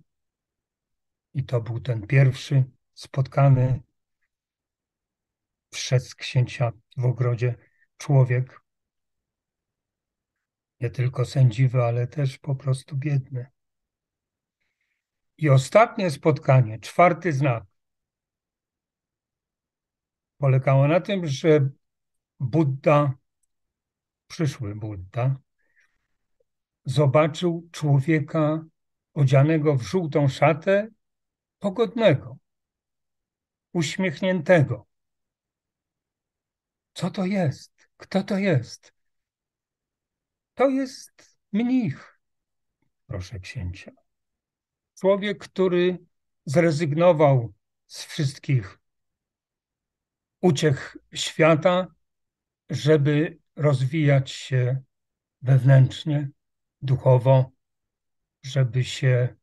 [1.35, 3.81] i to był ten pierwszy spotkany
[5.69, 7.55] przez księcia w ogrodzie
[7.97, 8.61] człowiek,
[10.79, 13.45] nie tylko sędziwy, ale też po prostu biedny.
[15.37, 17.63] I ostatnie spotkanie, czwarty znak,
[20.37, 21.69] polegało na tym, że
[22.39, 23.13] Buddha,
[24.27, 25.35] przyszły Buddha,
[26.85, 28.65] zobaczył człowieka
[29.13, 30.94] odzianego w żółtą szatę,
[31.65, 32.37] pogodnego,
[33.73, 34.87] uśmiechniętego.
[36.93, 37.89] Co to jest?
[37.97, 38.93] Kto to jest?
[40.53, 42.19] To jest mnich,
[43.07, 43.91] proszę księcia.
[44.99, 45.97] Człowiek, który
[46.45, 47.53] zrezygnował
[47.87, 48.79] z wszystkich
[50.41, 51.87] uciech świata,
[52.69, 54.81] żeby rozwijać się
[55.41, 56.29] wewnętrznie,
[56.81, 57.51] duchowo,
[58.43, 59.35] żeby się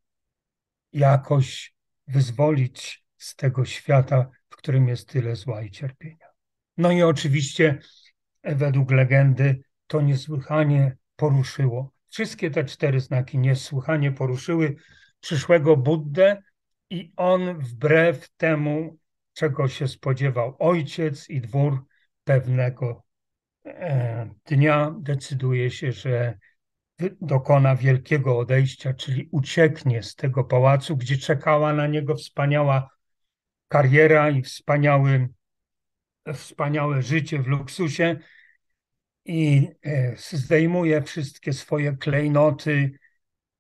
[0.93, 1.72] jakoś
[2.13, 6.27] wyzwolić z tego świata, w którym jest tyle zła i cierpienia.
[6.77, 7.79] No i oczywiście,
[8.45, 11.93] według legendy, to niesłychanie poruszyło.
[12.09, 14.77] Wszystkie te cztery znaki niesłychanie poruszyły
[15.21, 16.43] przyszłego Buddę
[16.91, 18.99] i on wbrew temu,
[19.33, 21.85] czego się spodziewał ojciec i dwór,
[22.25, 23.05] pewnego
[23.67, 26.39] e, dnia decyduje się, że
[27.21, 32.91] dokona wielkiego odejścia, czyli ucieknie z tego pałacu, gdzie czekała na niego wspaniała
[33.69, 35.29] kariera i wspaniały,
[36.35, 38.17] wspaniałe życie w luksusie
[39.25, 42.99] i e, zdejmuje wszystkie swoje klejnoty,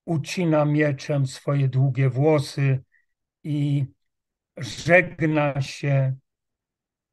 [0.04, 2.82] ucina mieczem swoje długie włosy
[3.44, 3.86] i
[4.56, 6.16] żegna się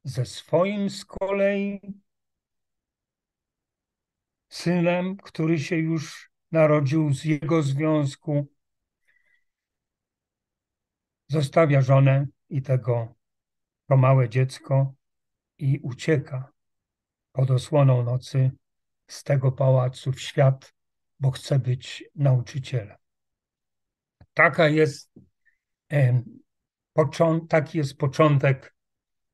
[0.04, 1.99] ze swoim z kolei
[4.50, 8.48] synem, który się już narodził z jego związku.
[11.30, 13.14] zostawia żonę i tego
[13.88, 14.94] to małe dziecko
[15.58, 16.52] i ucieka
[17.32, 18.50] pod osłoną nocy
[19.06, 20.74] z tego pałacu w świat,
[21.20, 22.96] bo chce być nauczycielem.
[24.34, 25.12] Taka jest,
[27.48, 28.74] taki jest początek,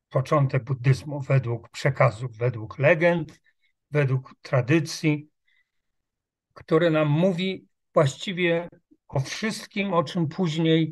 [0.09, 3.39] początek buddyzmu według przekazów, według legend,
[3.91, 5.29] według tradycji,
[6.53, 8.69] które nam mówi właściwie
[9.07, 10.91] o wszystkim, o czym później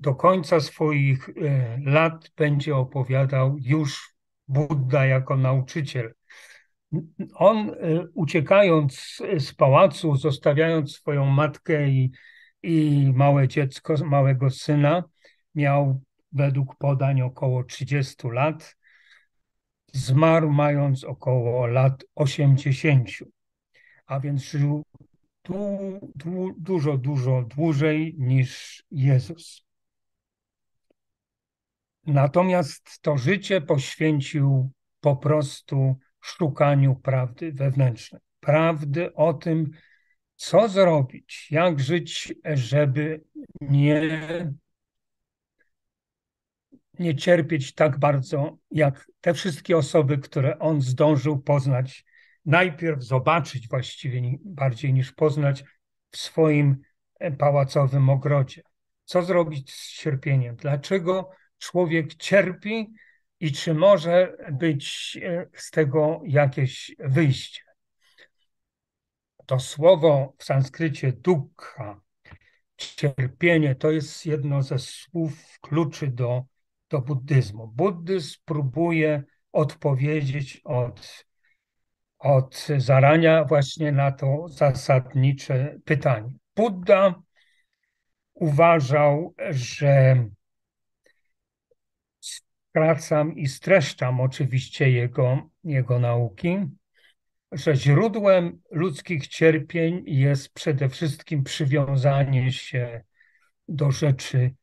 [0.00, 4.14] do końca swoich e, lat będzie opowiadał już
[4.48, 6.14] Buddha jako nauczyciel.
[7.34, 7.74] On e,
[8.14, 12.12] uciekając z pałacu, zostawiając swoją matkę i,
[12.62, 15.04] i małe dziecko, małego syna,
[15.54, 16.00] miał
[16.32, 18.77] według podań około 30 lat.
[19.92, 23.08] Zmarł mając około lat 80,
[24.06, 24.84] a więc żył
[25.44, 25.78] du,
[26.14, 29.64] du, dużo, dużo dłużej niż Jezus.
[32.06, 34.70] Natomiast to życie poświęcił
[35.00, 38.20] po prostu szukaniu prawdy wewnętrznej.
[38.40, 39.70] Prawdy o tym,
[40.36, 43.24] co zrobić, jak żyć, żeby
[43.60, 44.02] nie,
[46.98, 52.04] nie cierpieć tak bardzo, jak te wszystkie osoby, które on zdążył poznać,
[52.44, 55.64] najpierw zobaczyć właściwie bardziej niż poznać
[56.10, 56.76] w swoim
[57.38, 58.62] pałacowym ogrodzie.
[59.04, 60.56] Co zrobić z cierpieniem?
[60.56, 62.94] Dlaczego człowiek cierpi
[63.40, 67.62] i czy może być e, z tego jakieś wyjście.
[69.46, 72.00] To słowo w sanskrycie dukkha,
[72.76, 76.44] cierpienie, to jest jedno ze słów kluczy do,
[76.90, 77.68] do buddyzmu.
[77.68, 79.22] Buddyzm próbuje
[79.52, 81.24] odpowiedzieć od,
[82.18, 86.32] od zarania właśnie na to zasadnicze pytanie.
[86.56, 87.14] Buddha
[88.34, 90.24] uważał, że
[92.20, 96.58] skracam i streszczam oczywiście jego, jego nauki,
[97.52, 103.04] że źródłem ludzkich cierpień jest przede wszystkim przywiązanie się
[103.68, 104.54] do rzeczy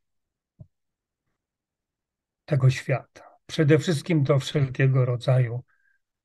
[2.45, 3.23] tego świata.
[3.45, 5.63] Przede wszystkim do wszelkiego rodzaju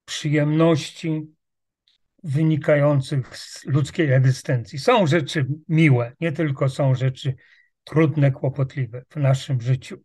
[0.05, 1.27] przyjemności
[2.25, 4.79] wynikających z ludzkiej egzystencji.
[4.79, 7.35] Są rzeczy miłe, nie tylko są rzeczy
[7.85, 10.01] trudne, kłopotliwe w naszym życiu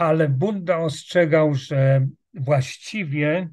[0.00, 3.48] ale Buddha ostrzegał, że właściwie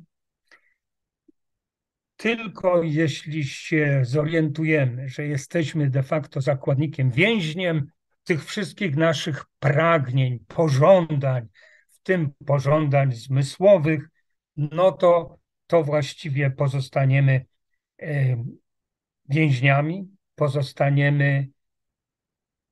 [2.16, 7.92] tylko jeśli się zorientujemy, że jesteśmy de facto zakładnikiem, więźniem
[8.28, 11.48] tych wszystkich naszych pragnień, pożądań,
[11.90, 14.10] w tym pożądań zmysłowych,
[14.58, 17.46] no to, to właściwie pozostaniemy
[19.30, 21.48] więźniami, pozostaniemy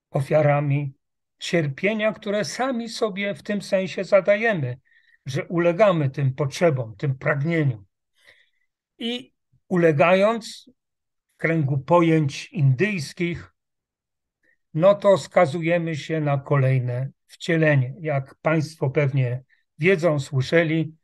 [0.09, 0.93] ofiarami
[1.39, 4.77] cierpienia, które sami sobie w tym sensie zadajemy,
[5.25, 7.85] że ulegamy tym potrzebom, tym pragnieniom.
[8.97, 9.33] I
[9.67, 10.69] ulegając
[11.33, 13.54] w kręgu pojęć indyjskich,
[14.75, 17.93] no to skazujemy się na kolejne wcielenie.
[17.99, 19.43] Jak Państwo pewnie
[19.79, 20.95] wiedzą, słyszeli,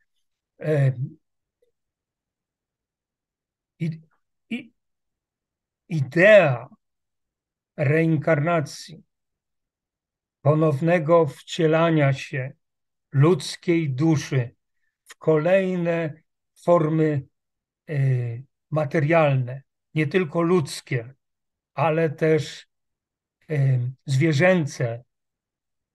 [5.89, 6.69] idea
[7.77, 9.03] reinkarnacji
[10.41, 12.53] ponownego wcielania się
[13.11, 14.55] ludzkiej duszy
[15.03, 16.13] w kolejne
[16.63, 17.23] formy
[17.89, 19.61] y, materialne,
[19.93, 21.13] nie tylko ludzkie,
[21.73, 22.70] ale też
[24.05, 25.03] zwierzęce,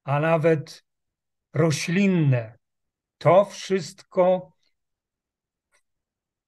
[0.04, 0.84] a nawet
[1.52, 2.58] roślinne.
[3.18, 4.52] To wszystko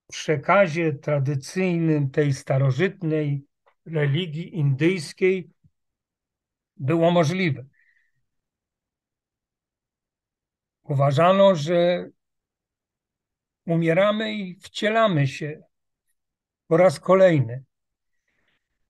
[0.04, 3.44] w przekazie tradycyjnym tej starożytnej
[3.86, 5.50] religii indyjskiej
[6.76, 7.64] było możliwe.
[10.82, 12.08] Uważano, że
[13.66, 15.62] umieramy i wcielamy się
[16.66, 17.64] po raz kolejny,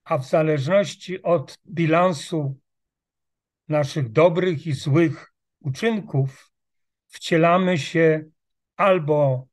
[0.09, 2.61] a w zależności od bilansu
[3.69, 6.53] naszych dobrych i złych uczynków,
[7.07, 8.25] wcielamy się
[8.77, 9.49] albo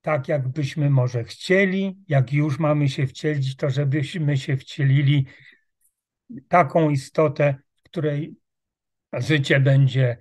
[0.00, 5.26] tak, jakbyśmy może chcieli, jak już mamy się wcielić, to żebyśmy się wcielili
[6.48, 8.36] taką istotę, w której
[9.12, 10.16] życie będzie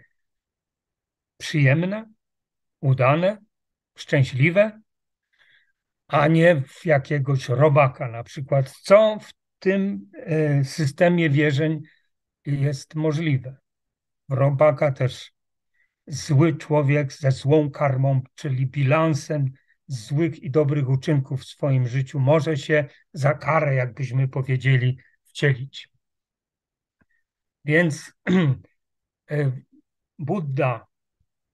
[1.38, 2.12] przyjemne,
[2.80, 3.38] udane,
[3.96, 4.82] szczęśliwe,
[6.08, 11.82] a nie w jakiegoś robaka na przykład, co w tym e, systemie wierzeń
[12.46, 13.58] jest możliwe.
[14.30, 15.32] Robaka też
[16.08, 19.52] zły człowiek ze złą karmą, czyli bilansem
[19.88, 25.90] złych i dobrych uczynków w swoim życiu może się za karę, jakbyśmy powiedzieli, wcielić.
[27.66, 28.14] Więc
[30.20, 30.88] Buddha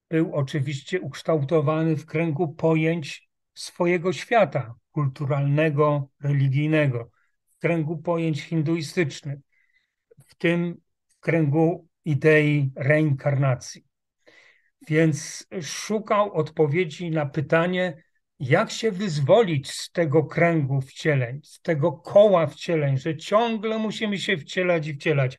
[0.10, 7.12] był oczywiście ukształtowany w kręgu pojęć swojego świata kulturalnego, religijnego,
[7.60, 9.40] kręgu pojęć hinduistycznych,
[10.28, 13.84] w tym w kręgu idei reinkarnacji.
[14.88, 18.04] Więc szukał odpowiedzi na pytanie,
[18.40, 24.38] jak się wyzwolić z tego kręgu wcieleń, z tego koła wcieleń, że ciągle musimy się
[24.38, 25.38] wcielać i wcielać.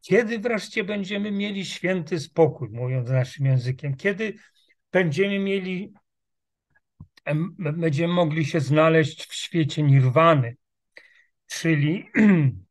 [0.00, 3.96] Kiedy wreszcie będziemy mieli święty spokój, mówiąc naszym językiem?
[3.96, 4.34] Kiedy
[4.92, 5.92] będziemy mieli,
[7.56, 10.56] będziemy mogli się znaleźć w świecie nirwany,
[11.46, 12.10] czyli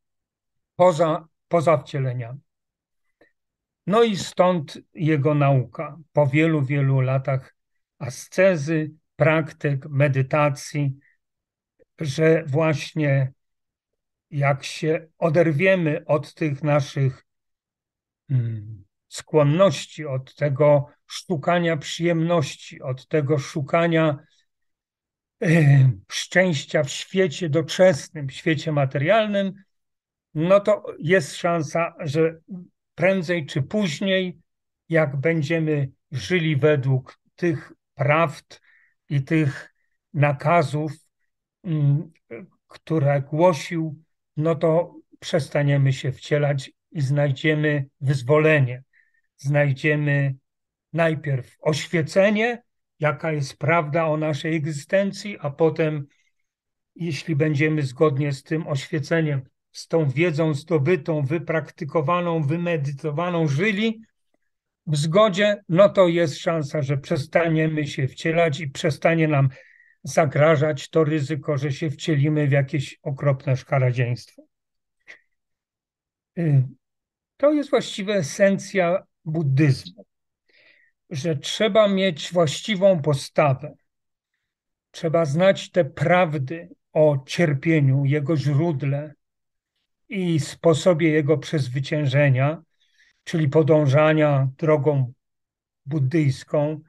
[0.75, 2.39] poza, poza wcieleniami.
[3.87, 5.97] No i stąd jego nauka.
[6.13, 7.55] Po wielu, wielu latach
[7.99, 10.99] ascezy, praktyk, medytacji,
[11.99, 13.33] że właśnie
[14.31, 17.25] jak się oderwiemy od tych naszych
[18.29, 24.17] mm, skłonności, od tego szukania przyjemności, od tego szukania
[26.11, 29.53] szczęścia w świecie doczesnym, w świecie materialnym,
[30.33, 32.39] no to jest szansa, że
[32.95, 34.39] prędzej czy później,
[34.89, 38.61] jak będziemy żyli według tych prawd
[39.09, 39.75] i tych
[40.13, 40.91] nakazów,
[41.63, 42.11] mm,
[42.67, 44.03] które głosił,
[44.37, 48.83] no to przestaniemy się wcielać i znajdziemy wyzwolenie.
[49.37, 50.35] Znajdziemy
[50.93, 52.63] najpierw oświecenie,
[52.99, 56.07] jaka jest prawda o naszej egzystencji, a potem,
[56.95, 59.41] jeśli będziemy zgodnie z tym oświeceniem
[59.71, 64.01] z tą wiedzą zdobytą, wypraktykowaną, wymedytowaną żyli
[64.87, 69.49] w zgodzie, no to jest szansa, że przestaniemy się wcielać i przestanie nam
[70.03, 74.43] zagrażać to ryzyko, że się wcielimy w jakieś okropne szkaradziejstwo.
[76.37, 76.63] Y,
[77.37, 80.05] to jest właściwie esencja buddyzmu,
[81.15, 83.75] że trzeba mieć właściwą postawę.
[84.91, 89.13] Trzeba znać te prawdy o cierpieniu, jego źródle,
[90.09, 92.63] i sposobie jego przezwyciężenia,
[93.23, 95.13] czyli podążania drogą
[95.85, 96.79] buddyjską,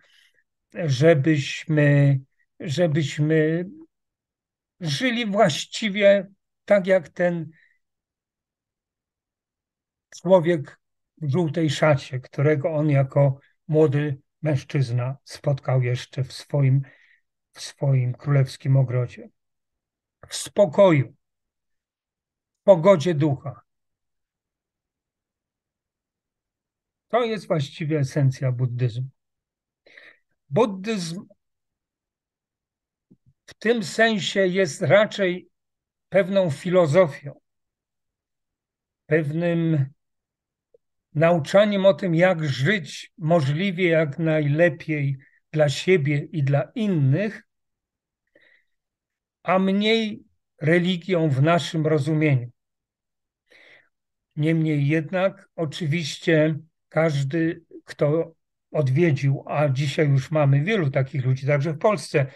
[0.75, 2.21] żebyśmy,
[2.61, 3.67] żebyśmy
[4.81, 6.27] żyli właściwie
[6.65, 7.51] tak jak ten
[10.21, 10.81] człowiek
[11.23, 13.39] w żółtej szacie, którego on jako
[13.69, 16.83] młody mężczyzna spotkał jeszcze w swoim,
[17.53, 19.29] w swoim królewskim ogrodzie.
[20.29, 21.15] W spokoju,
[22.65, 23.61] pogodzie ducha.
[27.09, 29.09] To jest właściwie esencja buddyzmu.
[30.51, 31.27] Buddyzm
[33.47, 35.51] w tym sensie jest raczej
[36.09, 37.41] pewną filozofią,
[39.07, 39.87] pewnym
[41.17, 45.17] nauczaniem o tym, jak żyć możliwie jak najlepiej
[45.53, 47.43] dla siebie i dla innych,
[49.43, 50.25] a mniej
[50.61, 52.51] religią w naszym rozumieniu.
[54.37, 56.59] Niemniej jednak, oczywiście,
[56.89, 58.35] każdy, kto
[58.71, 62.27] odwiedził, a dzisiaj już mamy wielu takich ludzi, także w Polsce,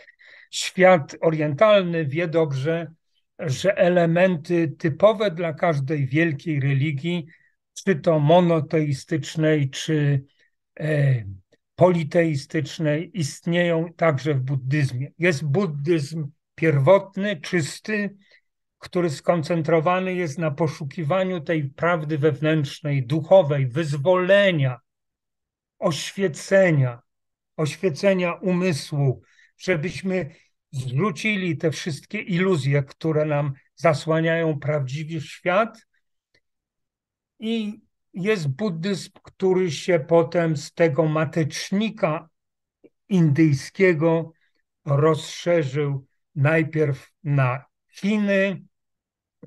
[0.51, 2.93] świat orientalny wie dobrze,
[3.39, 7.27] że elementy typowe dla każdej wielkiej religii,
[7.75, 10.25] czy to monoteistycznej, czy
[10.81, 11.25] e,
[11.75, 15.13] politeistycznej, istnieją także w buddyzmie.
[15.19, 18.17] Jest buddyzm pierwotny, czysty,
[18.79, 24.79] który skoncentrowany jest na poszukiwaniu tej prawdy wewnętrznej, duchowej, wyzwolenia,
[25.79, 27.01] oświecenia,
[27.57, 29.23] oświecenia umysłu,
[29.59, 30.31] żebyśmy
[30.71, 35.87] zwrócili te wszystkie iluzje, które nam zasłaniają prawdziwy świat.
[37.41, 37.81] I
[38.15, 42.29] jest buddyzm, który się potem z tego matecznika
[43.09, 44.33] indyjskiego
[44.85, 48.63] rozszerzył najpierw na Chiny,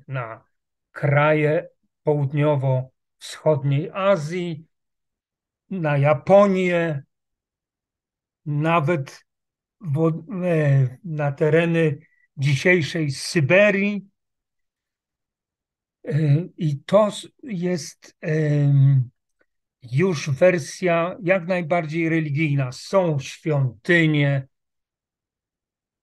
[0.08, 0.44] na
[0.92, 1.68] kraje
[2.02, 4.66] południowo-wschodniej Azji,
[5.70, 7.02] na Japonię,
[8.46, 9.24] nawet
[10.44, 11.98] e, na tereny
[12.36, 14.08] dzisiejszej Syberii.
[16.08, 17.08] E, I to
[17.42, 18.16] jest
[19.92, 22.72] już wersja jak najbardziej religijna.
[22.72, 24.46] Są świątynie,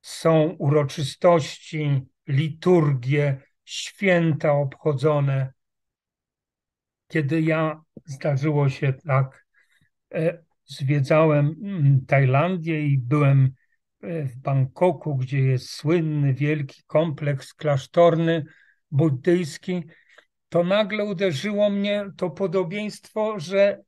[0.02, 5.54] są uroczystości, liturgie, święta obchodzone.
[7.08, 9.46] Kiedy ja zdarzyło się tak,
[10.14, 13.52] e, zwiedzałem mm, Tajlandię i byłem
[14.02, 18.46] e, w Bangkoku, gdzie jest słynny wielki kompleks klasztorny
[18.92, 19.84] buddyjski,
[20.50, 23.82] to nagle uderzyło mnie to podobieństwo, że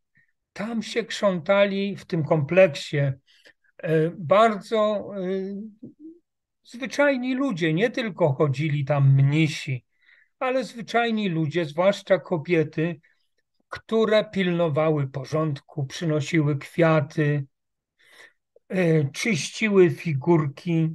[0.54, 3.14] tam się krzątali w tym kompleksie e,
[4.18, 5.22] bardzo e,
[6.64, 9.86] zwyczajni ludzie, nie tylko chodzili tam mnisi,
[10.40, 13.00] ale zwyczajni ludzie, zwłaszcza kobiety,
[13.70, 17.46] które pilnowały porządku, przynosiły kwiaty,
[18.70, 20.90] e, czyściły figurki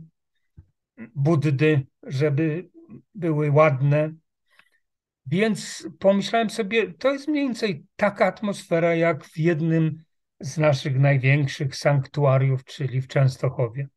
[1.14, 2.68] Buddy, żeby
[3.14, 4.12] były ładne.
[5.26, 10.03] Więc pomyślałem sobie, to jest mniej więcej taka atmosfera, jak w jednym
[10.41, 13.89] z naszych największych sanktuariów, czyli w Częstochowie.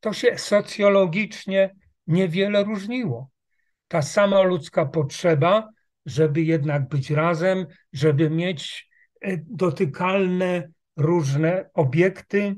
[0.00, 1.74] To się socjologicznie
[2.06, 3.30] niewiele różniło.
[3.88, 5.68] Ta sama ludzka potrzeba,
[6.06, 8.88] żeby jednak być razem, żeby mieć
[9.20, 12.56] e, dotykalne różne obiekty,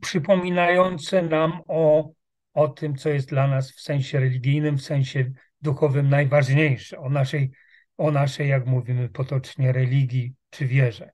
[0.00, 2.10] przypominające nam o
[2.58, 5.32] o tym, co jest dla nas w sensie religijnym, w sensie
[5.62, 7.50] duchowym najważniejsze, o naszej,
[7.96, 11.10] o naszej, jak mówimy potocznie, religii czy wierze.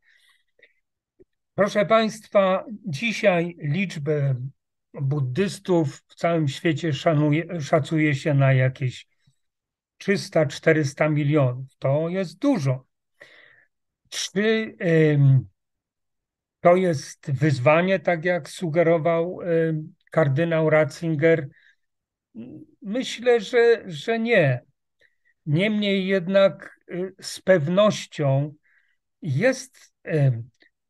[1.54, 4.34] Proszę Państwa, dzisiaj liczbę
[4.94, 9.06] buddystów w całym świecie szanuje, szacuje się na jakieś
[10.02, 11.66] 300-400 milionów.
[11.78, 12.84] To jest dużo.
[14.08, 14.76] Czy
[16.64, 19.38] to jest wyzwanie, tak jak sugerował
[20.10, 21.48] kardynał Ratzinger?
[22.82, 24.62] Myślę, że, że nie.
[25.46, 28.54] Niemniej jednak y, z pewnością
[29.22, 29.92] jest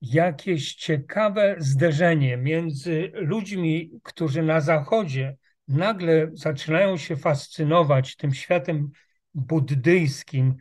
[0.01, 5.37] jakieś ciekawe zderzenie między ludźmi, którzy na Zachodzie
[5.69, 8.91] nagle zaczynają się fascynować tym światem
[9.35, 10.57] buddyjskim,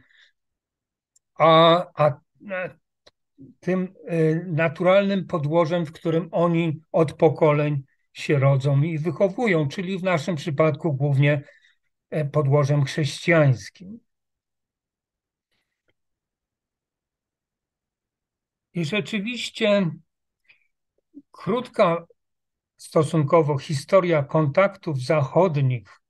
[1.36, 2.20] a, a
[3.60, 7.84] tym y, naturalnym podłożem, w którym oni od pokoleń
[8.14, 11.44] się rodzą i wychowują, czyli w naszym przypadku głównie
[12.10, 14.00] e, podłożem chrześcijańskim.
[18.74, 19.92] I rzeczywiście
[21.32, 22.06] krótka
[22.78, 26.02] stosunkowo historia kontaktów zachodnich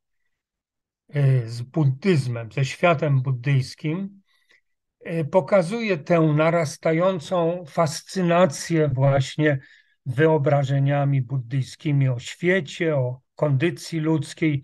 [1.10, 4.23] e, z buddyzmem, ze światem buddyjskim,
[5.32, 9.60] pokazuje tę narastającą fascynację właśnie
[10.06, 14.64] wyobrażeniami buddyjskimi o świecie, o kondycji ludzkiej,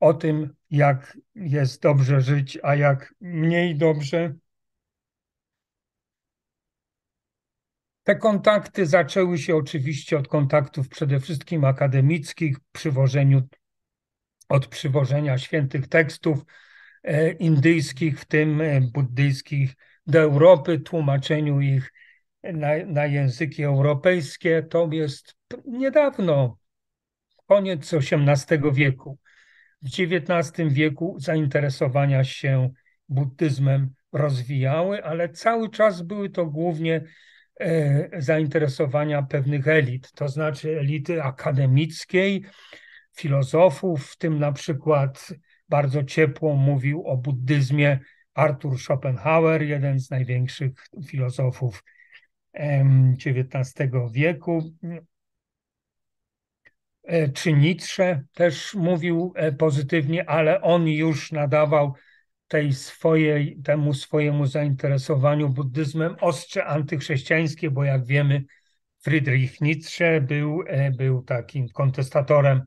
[0.00, 4.34] o tym, jak jest dobrze żyć, a jak mniej dobrze.
[8.02, 13.48] Te kontakty zaczęły się oczywiście od kontaktów przede wszystkim akademickich, przywożeniu,
[14.48, 16.69] od przywożenia świętych tekstów e,
[17.38, 19.74] indyjskich, w tym e, buddyjskich,
[20.06, 21.92] do Europy, tłumaczeniu ich
[22.42, 25.34] na, na języki europejskie to jest
[25.66, 26.58] niedawno,
[27.46, 29.18] koniec XVIII wieku.
[29.82, 32.70] W XIX wieku zainteresowania się
[33.08, 37.04] buddyzmem rozwijały, ale cały czas były to głównie
[37.60, 42.44] e, zainteresowania pewnych elit, to znaczy elity akademickiej,
[43.16, 45.32] filozofów, w tym na przykład
[45.70, 47.98] bardzo ciepło mówił o buddyzmie
[48.34, 50.72] Arthur Schopenhauer, jeden z największych
[51.06, 51.84] filozofów
[52.54, 54.74] XIX wieku.
[57.02, 61.94] E, czy Nietzsche też mówił e, pozytywnie, ale on już nadawał
[62.48, 68.44] tej swojej, temu swojemu zainteresowaniu buddyzmem ostrze antychrześcijańskie, bo jak wiemy,
[69.00, 72.62] Friedrich Nietzsche był, e, był takim kontestatorem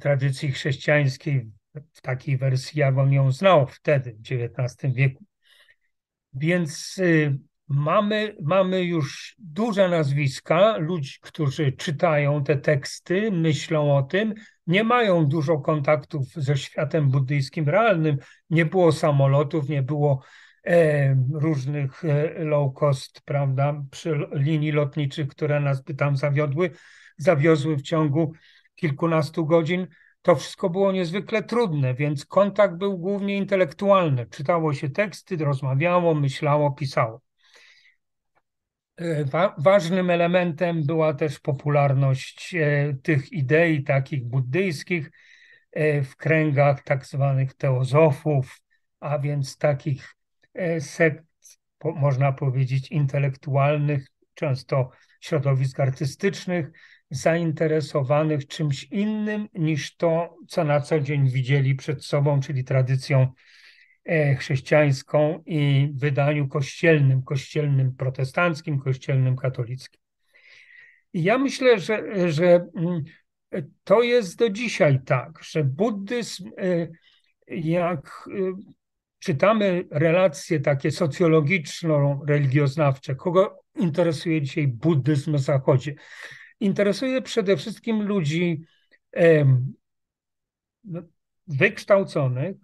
[0.00, 1.50] tradycji chrześcijańskiej
[1.92, 5.24] w takiej wersji, jak on ją znał wtedy, w XIX wieku.
[6.32, 7.38] Więc y,
[7.72, 14.34] Mamy, mamy już duże nazwiska, ludzi, którzy czytają te teksty, myślą o tym,
[14.66, 18.16] nie mają dużo kontaktów ze światem buddyjskim realnym.
[18.50, 20.22] Nie było samolotów, nie było
[20.66, 26.70] e, różnych e, low cost, prawda, przy linii lotniczych, które nas by tam zawiodły,
[27.16, 28.32] zawiozły w ciągu
[28.74, 29.86] kilkunastu godzin.
[30.22, 34.26] To wszystko było niezwykle trudne, więc kontakt był głównie intelektualny.
[34.26, 37.20] Czytało się teksty, rozmawiało, myślało, pisało.
[39.24, 45.10] Wa ważnym elementem była też popularność e, tych idei takich buddyjskich
[45.72, 48.60] e, w kręgach tak zwanych teozofów,
[49.00, 50.14] a więc takich
[50.54, 51.24] e, sekt,
[51.84, 54.90] można powiedzieć, intelektualnych, często
[55.20, 56.70] środowisk artystycznych,
[57.10, 63.32] zainteresowanych czymś innym niż to, co na co dzień widzieli przed sobą, czyli tradycją
[64.04, 70.00] E, chrześcijańską i wydaniu kościelnym, kościelnym protestanckim, kościelnym katolickim.
[71.12, 72.02] I ja myślę, że,
[72.32, 73.02] że mm,
[73.84, 76.88] to jest do dzisiaj tak, że buddyzm, e,
[77.56, 78.32] jak e,
[79.18, 85.94] czytamy relacje takie socjologiczno-religioznawcze, kogo interesuje dzisiaj buddyzm na Zachodzie?
[86.60, 88.64] Interesuje przede wszystkim ludzi
[90.84, 91.02] no,
[91.46, 92.56] wykształconych,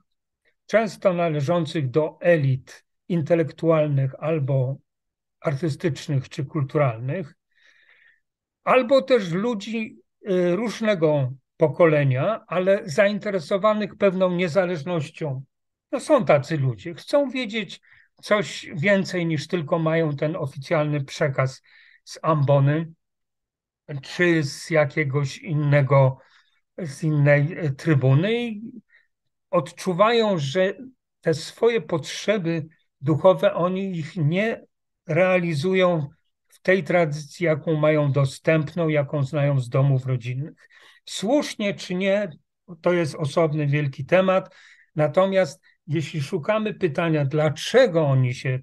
[0.67, 4.77] często należących do elit intelektualnych albo
[5.41, 7.35] artystycznych czy kulturalnych,
[8.65, 9.99] albo też ludzi
[10.31, 15.43] y, różnego pokolenia, ale zainteresowanych pewną niezależnością.
[15.93, 17.81] No są tacy ludzie, chcą wiedzieć
[18.23, 21.63] coś więcej niż tylko mają ten oficjalny przekaz
[22.05, 22.93] z ambony
[24.03, 26.19] czy z jakiegoś innego,
[26.79, 28.63] z innej e, trybuny i
[29.51, 30.75] odczuwają, że
[31.21, 32.67] te swoje potrzeby
[33.01, 34.65] duchowe oni ich nie
[35.07, 36.09] realizują
[36.49, 40.69] w tej tradycji, jaką mają dostępną, jaką znają z domów rodzinnych.
[41.05, 42.31] Słusznie czy nie,
[42.81, 44.55] to jest osobny wielki temat.
[44.97, 48.59] Natomiast jeśli szukamy pytania, dlaczego oni się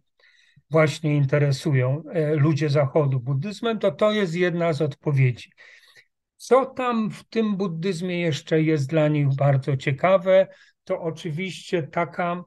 [0.73, 5.51] właśnie interesują, e, ludzie Zachodu, buddyzmem, to to jest jedna z odpowiedzi.
[6.37, 10.47] Co tam w tym buddyzmie jeszcze jest dla nich bardzo ciekawe,
[10.83, 12.43] to oczywiście taka,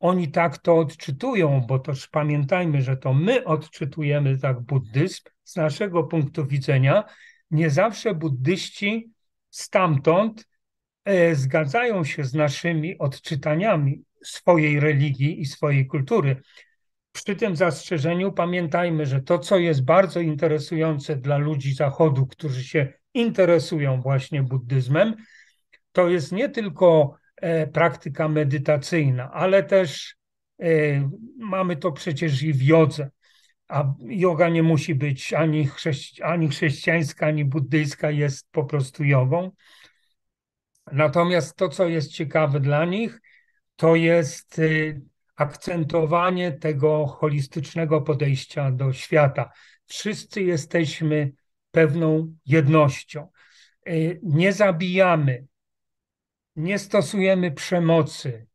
[0.00, 6.04] oni tak to odczytują, bo też pamiętajmy, że to my odczytujemy tak buddyzm z naszego
[6.04, 7.04] punktu widzenia.
[7.50, 9.10] Nie zawsze buddyści
[9.50, 10.48] stamtąd
[11.04, 16.42] e, zgadzają się z naszymi odczytaniami swojej religii i swojej kultury.
[17.12, 22.92] Przy tym zastrzeżeniu pamiętajmy, że to, co jest bardzo interesujące dla ludzi Zachodu, którzy się
[23.14, 25.14] interesują właśnie buddyzmem,
[25.92, 30.16] to jest nie tylko e, praktyka medytacyjna, ale też
[30.62, 30.66] e,
[31.38, 33.10] mamy to przecież i w jodze.
[33.68, 39.50] A yoga nie musi być ani, chrześci ani chrześcijańska, ani buddyjska, jest po prostu jogą.
[40.92, 43.20] Natomiast to, co jest ciekawe dla nich,
[43.76, 45.00] to jest y,
[45.36, 49.50] akcentowanie tego holistycznego podejścia do świata.
[49.86, 51.32] Wszyscy jesteśmy
[51.70, 53.28] pewną jednością.
[53.88, 55.46] Y, nie zabijamy,
[56.56, 58.46] nie stosujemy przemocy,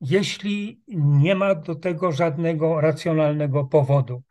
[0.00, 4.22] jeśli nie ma do tego żadnego racjonalnego powodu.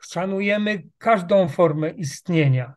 [0.00, 2.74] Szanujemy każdą formę istnienia,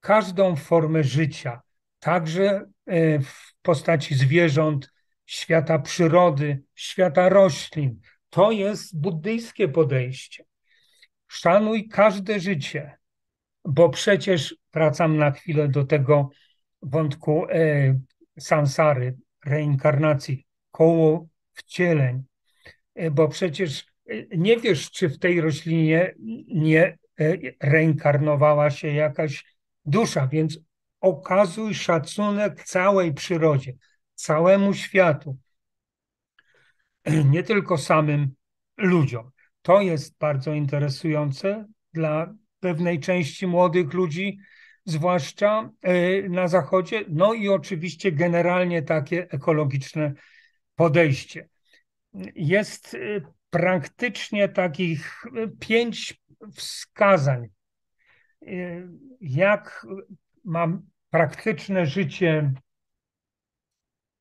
[0.00, 1.60] każdą formę życia,
[1.98, 4.92] także y, w postaci zwierząt,
[5.30, 8.00] świata przyrody, świata roślin.
[8.30, 10.44] To jest buddyjskie podejście.
[11.28, 12.98] Szanuj każde życie,
[13.64, 16.30] bo przecież wracam na chwilę do tego
[16.82, 18.00] wątku e,
[18.38, 22.22] sansary, reinkarnacji, koło wcieleń,
[22.94, 26.14] e, bo przecież e, nie wiesz, czy w tej roślinie
[26.48, 29.44] nie e, reinkarnowała się jakaś
[29.84, 30.58] dusza, więc
[31.00, 33.72] okazuj szacunek całej przyrodzie
[34.20, 35.38] całemu światu,
[37.32, 38.34] nie tylko samym
[38.76, 39.30] ludziom.
[39.62, 44.38] To jest bardzo interesujące dla pewnej części młodych ludzi,
[44.84, 47.04] zwłaszcza e, na Zachodzie.
[47.08, 50.12] No i oczywiście generalnie takie ekologiczne
[50.74, 51.48] podejście.
[52.34, 52.98] Jest e,
[53.50, 56.20] praktycznie takich e, pięć
[56.54, 57.48] wskazań,
[59.20, 59.86] jak
[60.44, 62.52] mam praktyczne życie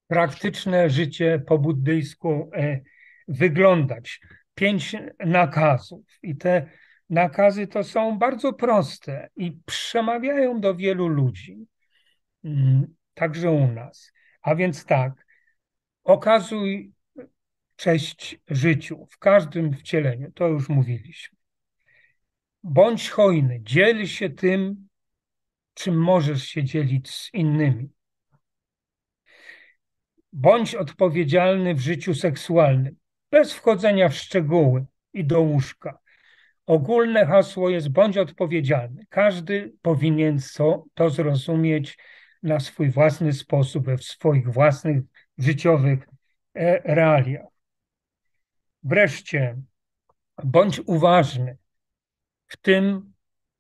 [0.10, 2.82] praktyczne życie po buddyjsku e,
[3.28, 4.20] wyglądać.
[4.56, 4.96] Pięć
[5.26, 6.70] nakazów i te
[7.10, 11.58] nakazy to są bardzo proste i przemawiają do wielu ludzi,
[12.44, 14.12] mm, także u nas.
[14.42, 15.26] A więc tak,
[16.04, 16.94] okazuj
[17.76, 21.38] cześć życiu w każdym wcieleniu, to już mówiliśmy.
[22.64, 24.88] Bądź hojny, dziel się tym,
[25.74, 27.90] czym możesz się dzielić z innymi.
[30.34, 32.96] Bądź odpowiedzialny w życiu seksualnym,
[33.32, 36.00] bez wchodzenia w szczegóły i do łóżka.
[36.66, 39.06] Ogólne hasło jest bądź odpowiedzialny.
[39.10, 41.98] Każdy powinien to, to zrozumieć
[42.44, 45.04] na swój własny sposób, w swoich własnych
[45.38, 46.08] życiowych
[46.54, 47.48] e, realiach.
[48.84, 49.58] Wreszcie,
[50.44, 51.58] bądź uważny
[52.48, 53.14] w tym,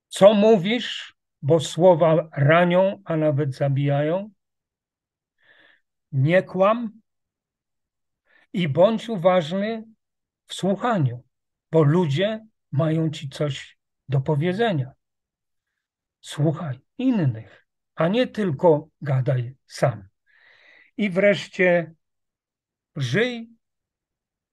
[0.07, 4.29] co mówisz, bo słowa ranią, a nawet zabijają
[6.11, 6.99] nie kłam
[8.53, 9.83] i bądź uważny
[10.45, 11.23] w słuchaniu,
[11.71, 13.77] bo ludzie mają ci coś
[14.09, 14.91] do powiedzenia.
[16.21, 20.07] Słuchaj innych, a nie tylko gadaj sam.
[20.97, 21.93] I wreszcie
[22.95, 23.49] żyj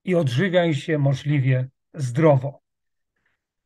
[0.04, 2.62] i odżywiaj się możliwie zdrowo.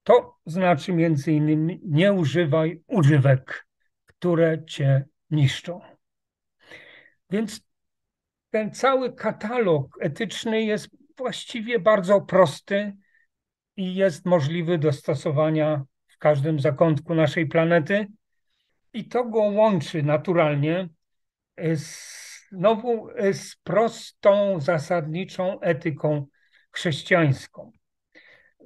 [0.02, 3.66] To znaczy między innymi nie używaj używek,
[4.06, 5.80] które cię niszczą.
[7.30, 7.69] Więc
[8.50, 12.96] ten cały katalog etyczny jest właściwie bardzo prosty
[13.76, 18.06] i jest możliwy do stosowania w każdym zakątku naszej planety.
[18.92, 20.88] I to go łączy naturalnie
[21.74, 22.10] z,
[22.50, 26.26] znowu z prostą, zasadniczą etyką
[26.70, 27.72] chrześcijańską,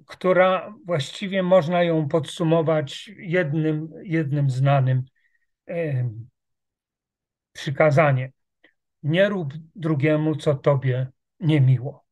[0.07, 5.03] która właściwie można ją podsumować jednym, jednym znanym
[5.69, 6.11] e,
[7.53, 8.31] przykazaniem.
[9.05, 11.07] Nie rób drugiemu, co tobie
[11.41, 12.05] niemiło.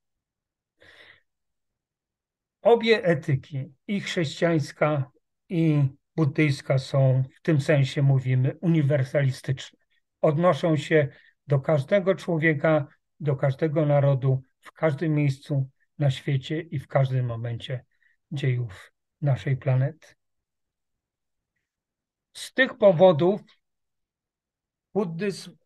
[2.62, 5.10] Obie etyki, i chrześcijańska,
[5.48, 5.82] i
[6.16, 9.78] buddyjska, są w tym sensie, mówimy, uniwersalistyczne.
[10.20, 11.08] Odnoszą się
[11.46, 12.86] do każdego człowieka,
[13.20, 15.68] do każdego narodu, w każdym miejscu
[15.98, 17.84] na świecie i w każdym momencie
[18.32, 20.08] dziejów naszej planety.
[22.32, 23.40] Z tych powodów
[24.94, 25.61] buddyzm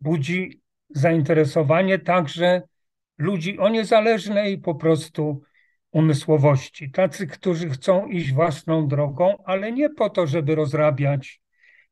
[0.00, 2.62] budzi zainteresowanie także
[3.18, 5.42] ludzi o niezależnej po prostu
[5.90, 6.90] umysłowości.
[6.90, 11.40] Tacy, którzy chcą iść własną drogą, ale nie po to, żeby rozrabiać,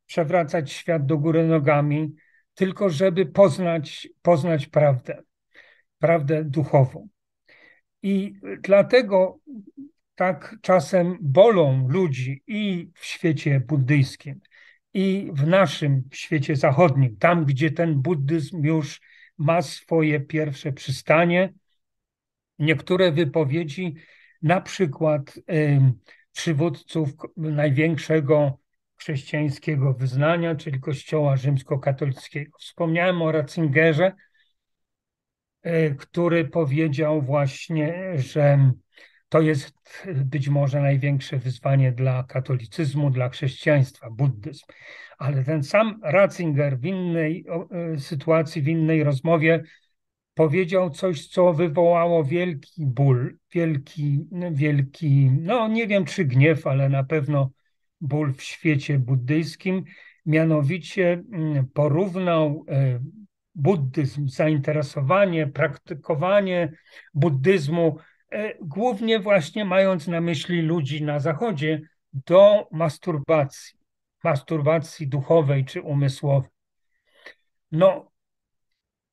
[0.06, 2.14] przewracać świat do góry nogami,
[2.54, 5.22] tylko żeby poznać, poznać prawdę,
[5.98, 7.08] prawdę duchową.
[8.02, 9.38] I dlatego
[10.14, 14.40] tak czasem bolą ludzi i w świecie buddyjskim,
[14.94, 19.00] i w naszym świecie zachodnim, tam gdzie ten buddyzm już
[19.38, 21.52] ma swoje pierwsze przystanie,
[22.58, 23.94] niektóre wypowiedzi,
[24.42, 25.80] na przykład y,
[26.32, 28.58] przywódców największego
[28.96, 32.58] chrześcijańskiego wyznania, czyli Kościoła rzymskokatolickiego.
[32.58, 34.12] Wspomniałem o Ratzingerze,
[35.66, 38.72] y, który powiedział właśnie, że
[39.28, 39.74] to jest
[40.06, 44.64] być może największe wyzwanie dla katolicyzmu, dla chrześcijaństwa, buddyzm.
[45.18, 47.44] Ale ten sam Ratzinger w innej
[47.94, 49.62] y, sytuacji, w innej rozmowie
[50.34, 57.04] powiedział coś, co wywołało wielki ból, wielki, wielki, no nie wiem czy gniew, ale na
[57.04, 57.50] pewno
[58.00, 59.84] ból w świecie buddyjskim.
[60.26, 63.00] Mianowicie mm, porównał e,
[63.54, 66.72] buddyzm, zainteresowanie, praktykowanie
[67.14, 68.13] buddyzmu, e,
[68.60, 71.80] głównie właśnie mając na myśli ludzi na Zachodzie,
[72.12, 73.78] do masturbacji,
[74.24, 76.50] masturbacji duchowej czy umysłowej.
[77.72, 78.10] No,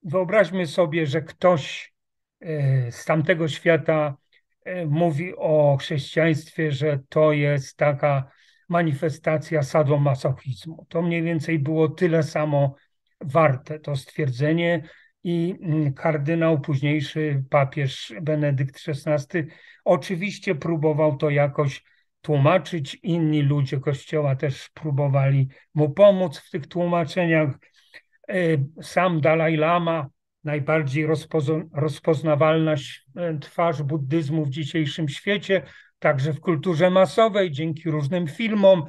[0.03, 1.93] wyobraźmy sobie, że ktoś
[2.39, 4.17] e, z tamtego świata
[4.63, 8.31] e, mówi o chrześcijaństwie, że to jest taka
[8.69, 10.85] manifestacja sadomasochizmu.
[10.89, 12.75] To mniej więcej było tyle samo
[13.21, 14.89] warte to stwierdzenie
[15.23, 19.43] i mm, kardynał, późniejszy papież Benedykt XVI,
[19.85, 21.83] oczywiście próbował to jakoś
[22.21, 22.97] tłumaczyć.
[23.03, 27.59] Inni ludzie Kościoła też próbowali mu pomóc w tych tłumaczeniach.
[28.29, 28.35] E,
[28.81, 30.07] sam Dalaj Lama,
[30.43, 31.07] najbardziej
[31.73, 32.75] rozpoznawalna
[33.15, 35.61] e, twarz buddyzmu w dzisiejszym świecie,
[35.99, 38.83] także w kulturze masowej, dzięki różnym filmom,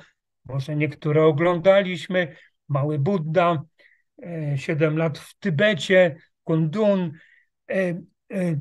[0.44, 2.36] może niektóre oglądaliśmy,
[2.68, 3.62] Mały Budda,
[4.22, 7.12] E, 7 lat w Tybecie, Kundun.
[7.70, 7.74] E,
[8.32, 8.60] e,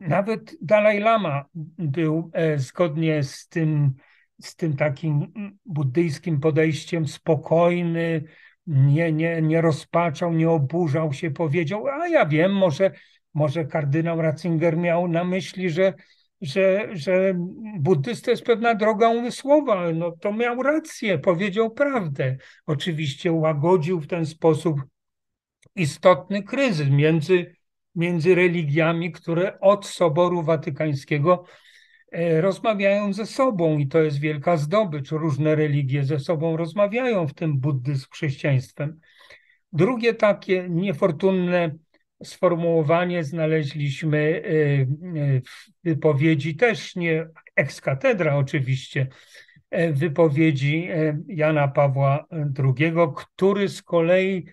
[0.00, 1.44] nawet Dalaj Lama
[1.78, 3.94] był zgodnie z tym,
[4.40, 5.32] z tym takim
[5.64, 8.24] buddyjskim podejściem spokojny,
[8.66, 12.90] nie, nie, nie rozpaczał, nie oburzał się, powiedział, a ja wiem, może,
[13.34, 15.94] może kardynał Ratzinger miał na myśli, że
[16.44, 17.34] że, że
[17.78, 19.92] buddyzm to jest pewna droga umysłowa.
[19.92, 22.36] No to miał rację, powiedział prawdę.
[22.66, 24.80] Oczywiście łagodził w ten sposób
[25.76, 27.56] istotny kryzys między,
[27.94, 31.44] między religiami, które od Soboru Watykańskiego
[32.14, 35.10] E, rozmawiają ze sobą i to jest wielka zdobycz.
[35.10, 39.00] Różne religie ze sobą rozmawiają, w tym buddyzm z chrześcijaństwem.
[39.72, 41.74] Drugie takie niefortunne
[42.24, 49.08] sformułowanie znaleźliśmy e, e, w wypowiedzi też nie ex cathedra oczywiście,
[49.92, 50.88] wypowiedzi
[51.26, 52.26] Jana Pawła
[52.58, 54.46] II, który z kolei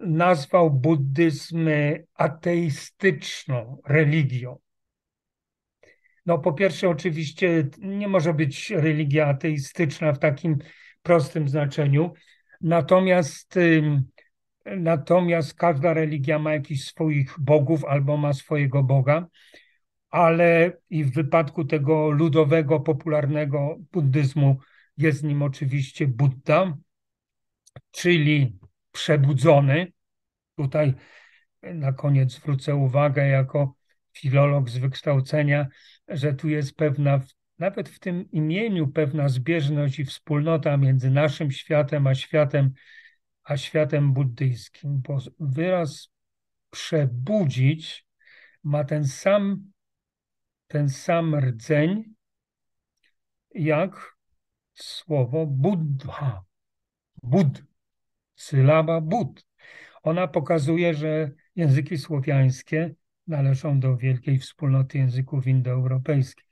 [0.00, 1.68] nazwał buddyzm
[2.14, 4.58] ateistyczną religią.
[6.26, 10.58] No po pierwsze oczywiście nie może być religia ateistyczna w takim
[11.02, 12.12] prostym znaczeniu,
[12.60, 13.58] natomiast
[14.64, 19.26] natomiast każda religia ma jakiś swoich bogów albo ma swojego Boga,
[20.10, 24.58] ale i w wypadku tego ludowego, popularnego buddyzmu
[24.96, 26.76] jest nim oczywiście Buddha,
[27.90, 28.58] czyli
[28.92, 29.92] przebudzony.
[30.56, 30.94] Tutaj
[31.62, 33.74] na koniec zwrócę uwagę jako
[34.12, 35.66] filolog z wykształcenia,
[36.08, 37.20] że tu jest pewna,
[37.58, 42.72] nawet w tym imieniu, pewna zbieżność i wspólnota między naszym światem a światem,
[43.44, 45.00] a światem buddyjskim.
[45.00, 46.08] Bo wyraz
[46.70, 48.06] przebudzić
[48.62, 49.72] ma ten sam,
[50.66, 52.14] ten sam rdzeń
[53.54, 54.16] jak
[54.74, 56.44] słowo Buddha.
[57.22, 57.62] Bud,
[58.36, 59.46] sylaba Bud.
[60.02, 62.94] Ona pokazuje, że języki słowiańskie
[63.26, 66.46] należą do wielkiej wspólnoty języków indoeuropejskich.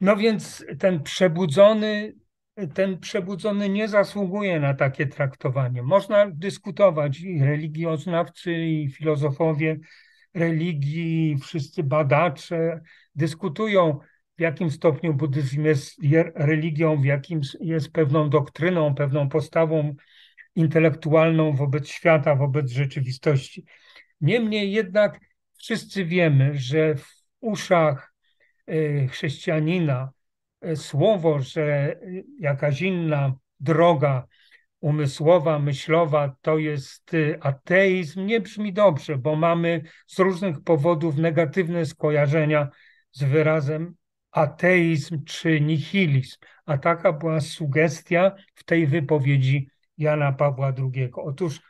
[0.00, 2.14] No więc ten przebudzony,
[2.74, 5.82] ten przebudzony nie zasługuje na takie traktowanie.
[5.82, 9.78] Można dyskutować i religioznawcy, i filozofowie
[10.34, 12.80] religii, wszyscy badacze
[13.14, 13.98] dyskutują,
[14.38, 16.00] w jakim stopniu buddyzm jest
[16.34, 19.94] religią, w jakim jest pewną doktryną, pewną postawą
[20.56, 23.64] intelektualną wobec świata, wobec rzeczywistości.
[24.20, 25.20] Niemniej jednak
[25.58, 28.14] wszyscy wiemy, że w uszach
[28.66, 30.12] e, chrześcijanina
[30.74, 31.96] słowo, że
[32.40, 34.26] jakaś inna droga
[34.80, 41.86] umysłowa, myślowa to jest e, ateizm, nie brzmi dobrze, bo mamy z różnych powodów negatywne
[41.86, 42.68] skojarzenia
[43.12, 43.94] z wyrazem
[44.30, 46.36] ateizm czy nihilizm.
[46.66, 51.10] A taka była sugestia w tej wypowiedzi Jana Pawła II.
[51.12, 51.60] Otóż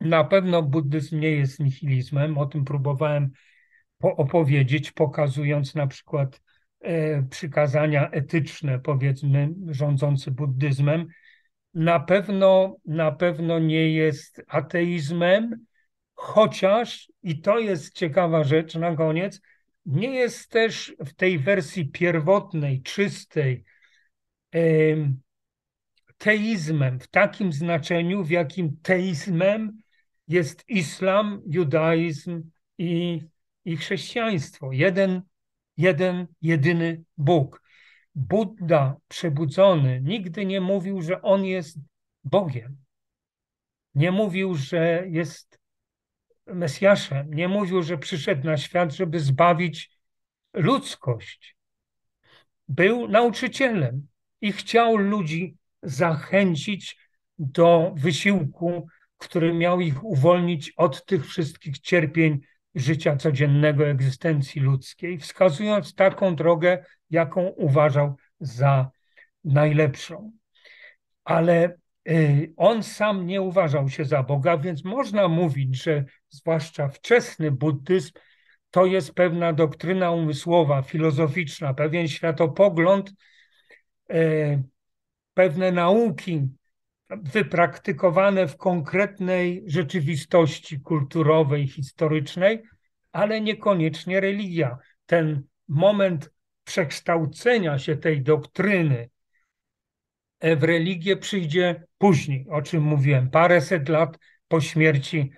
[0.00, 3.30] na pewno buddyzm nie jest nihilizmem, o tym próbowałem
[4.00, 6.49] opowiedzieć, pokazując na przykład e,
[7.30, 11.06] przykazania etyczne, powiedzmy, rządzące buddyzmem.
[11.74, 15.66] Na pewno, na pewno nie jest ateizmem,
[16.14, 19.40] chociaż, i to jest ciekawa rzecz na koniec,
[19.86, 23.64] nie jest też w tej wersji pierwotnej, czystej,
[26.18, 29.78] teizmem w takim znaczeniu, w jakim teizmem
[30.28, 32.42] jest islam, judaizm
[32.78, 33.20] i,
[33.64, 34.72] i chrześcijaństwo.
[34.72, 35.22] Jeden,
[35.76, 37.62] jeden, jedyny Bóg.
[38.14, 41.78] Buddha przebudzony nigdy nie mówił, że on jest
[42.24, 42.76] Bogiem.
[43.94, 45.60] Nie mówił, że jest
[46.46, 47.34] Mesjaszem.
[47.34, 49.90] Nie mówił, że przyszedł na świat, żeby zbawić
[50.52, 51.56] ludzkość.
[52.68, 54.06] Był nauczycielem
[54.40, 56.96] i chciał ludzi zachęcić
[57.38, 62.40] do wysiłku, który miał ich uwolnić od tych wszystkich cierpień
[62.74, 68.90] życia codziennego, egzystencji ludzkiej, wskazując taką drogę, jaką uważał za
[69.44, 70.32] najlepszą.
[71.24, 71.76] Ale
[72.08, 78.12] y, on sam nie uważał się za Boga, więc można mówić, że zwłaszcza wczesny buddyzm
[78.70, 83.12] to jest pewna doktryna umysłowa, filozoficzna, pewien światopogląd,
[84.12, 84.62] y,
[85.34, 86.48] pewne nauki
[87.10, 92.62] wypraktykowane w konkretnej rzeczywistości kulturowej, historycznej,
[93.12, 94.78] ale niekoniecznie religia.
[95.06, 96.30] Ten moment
[96.64, 99.10] przekształcenia się tej doktryny
[100.40, 105.30] w religię przyjdzie później, o czym mówiłem, paręset lat po śmierci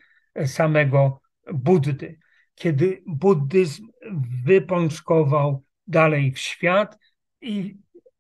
[0.47, 1.21] samego
[1.53, 2.19] Buddy,
[2.55, 3.89] kiedy buddyzm
[4.45, 6.99] wypączkował dalej w świat
[7.41, 7.77] i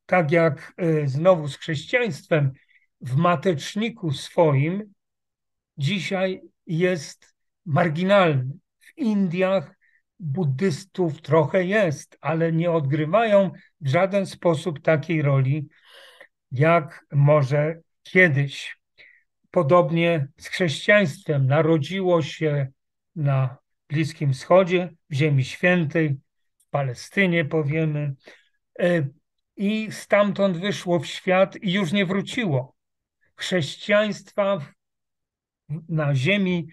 [0.06, 2.52] tak jak e, znowu z chrześcijaństwem,
[3.02, 4.92] w mateczniku swoim
[5.76, 7.34] dzisiaj jest
[7.66, 8.52] marginalny.
[8.78, 9.74] W Indiach
[10.20, 13.50] buddystów trochę jest, ale nie odgrywają
[13.80, 15.68] w żaden sposób takiej roli,
[16.52, 18.76] jak może kiedyś.
[19.50, 22.68] Podobnie z chrześcijaństwem narodziło się
[23.16, 23.56] na
[23.88, 26.16] Bliskim Wschodzie, w Ziemi Świętej,
[26.58, 28.14] w Palestynie powiemy,
[28.78, 29.06] e,
[29.56, 32.74] i stamtąd wyszło w świat i już nie wróciło.
[33.36, 34.58] Chrześcijaństwa
[35.88, 36.68] na ziemi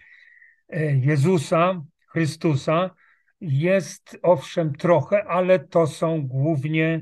[0.70, 2.96] e, Jezusa, Chrystusa
[3.42, 7.02] jest owszem trochę, ale to są głównie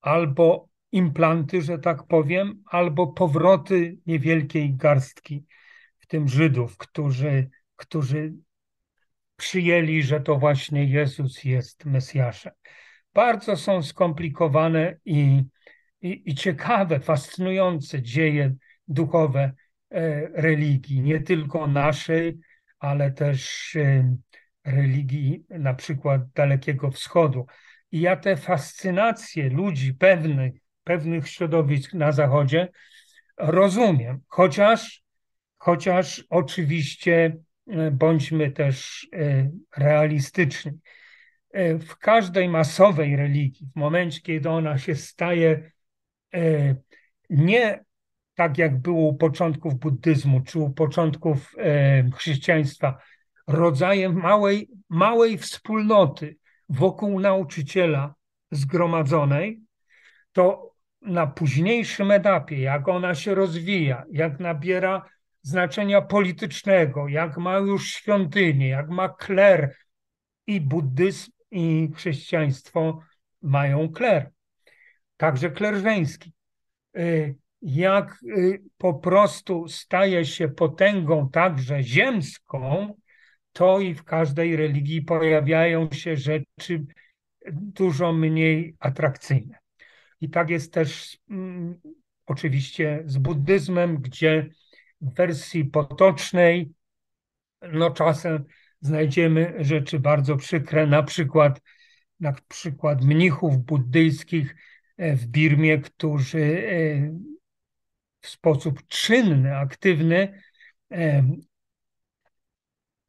[0.00, 5.44] albo implanty, że tak powiem, albo powroty niewielkiej garstki,
[5.98, 8.34] w tym Żydów, którzy, którzy
[9.36, 12.52] przyjęli, że to właśnie Jezus jest Mesjaszem.
[13.14, 15.42] Bardzo są skomplikowane i,
[16.02, 18.54] i, i ciekawe, fascynujące dzieje
[18.88, 19.52] duchowe
[19.90, 22.38] e, religii, nie tylko naszej,
[22.78, 24.16] ale też e,
[24.64, 27.46] religii na przykład Dalekiego Wschodu.
[27.92, 30.52] I ja te fascynacje ludzi pewnych,
[30.84, 32.68] pewnych środowisk na Zachodzie
[33.36, 35.02] rozumiem, chociaż,
[35.58, 37.36] chociaż oczywiście
[37.68, 39.08] e, bądźmy też
[39.76, 40.72] realistyczni.
[41.80, 45.70] W każdej masowej religii, w momencie, kiedy ona się staje
[47.30, 47.84] nie
[48.34, 52.98] tak, jak było u początków buddyzmu czy u początków e, chrześcijaństwa,
[53.46, 56.36] rodzajem małej, małej wspólnoty
[56.68, 58.14] wokół nauczyciela
[58.50, 59.60] zgromadzonej,
[60.32, 65.04] to na późniejszym etapie, jak ona się rozwija, jak nabiera
[65.42, 69.76] znaczenia politycznego, jak ma już świątynię, jak ma kler.
[70.46, 73.00] I buddyzm i chrześcijaństwo
[73.42, 74.30] mają kler,
[75.20, 76.32] także kler żeński.
[76.96, 82.94] Y, jak y, po prostu staje się potęgą także ziemską,
[83.52, 86.86] to i w każdej religii pojawiają się rzeczy
[87.52, 89.58] dużo mniej atrakcyjne.
[90.20, 91.80] I tak jest też mm,
[92.26, 94.50] oczywiście z buddyzmem, gdzie
[95.00, 96.72] w wersji potocznej
[97.72, 98.44] no czasem
[98.80, 101.60] znajdziemy rzeczy bardzo przykre, na przykład,
[102.20, 104.54] na przykład mnichów buddyjskich
[105.00, 107.12] w Birmie, którzy e,
[108.20, 110.42] w sposób czynny, aktywny
[110.92, 111.24] e,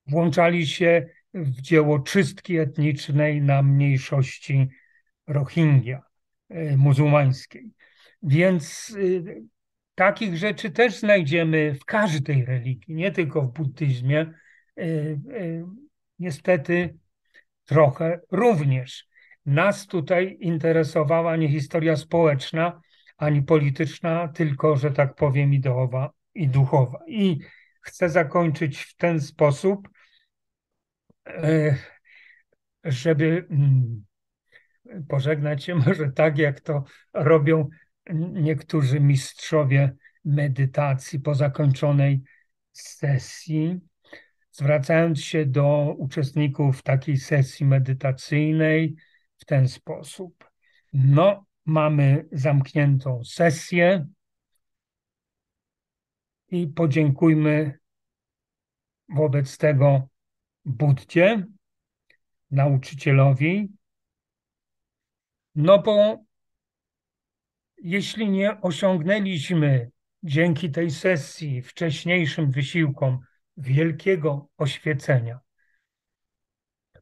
[0.08, 4.68] włączali się w dzieło czystki etnicznej na mniejszości
[5.28, 6.02] Rohingya
[6.78, 7.72] muzułmańskiej.
[8.24, 8.96] Więc
[9.96, 14.20] takich rzeczy też znajdziemy w każdej religii, nie tylko w buddyzmie.
[14.20, 15.18] E, e,
[16.20, 16.98] niestety
[17.66, 19.11] trochę również.
[19.46, 22.82] Nas tutaj interesowała nie historia społeczna
[23.18, 27.00] ani polityczna, tylko, że tak powiem, ideowa i duchowa.
[27.08, 27.40] I
[27.82, 29.90] chcę zakończyć w ten sposób,
[31.28, 31.78] e,
[32.84, 34.06] żeby mm,
[35.10, 36.84] pożegnać się może tak, jak to
[37.14, 37.70] robią
[38.34, 42.22] niektórzy mistrzowie medytacji po zakończonej
[42.72, 43.80] sesji,
[44.52, 48.96] zwracając się do uczestników takiej sesji medytacyjnej
[49.42, 50.50] w ten sposób.
[50.94, 54.08] No, mamy zamkniętą sesję
[56.48, 57.80] i podziękujmy
[59.10, 60.08] wobec tego
[60.66, 61.46] Buddzie,
[62.52, 63.70] nauczycielowi,
[65.56, 66.24] no bo
[67.78, 69.92] jeśli nie osiągnęliśmy
[70.24, 73.20] dzięki tej sesji, wcześniejszym wysiłkom
[73.58, 75.40] wielkiego oświecenia,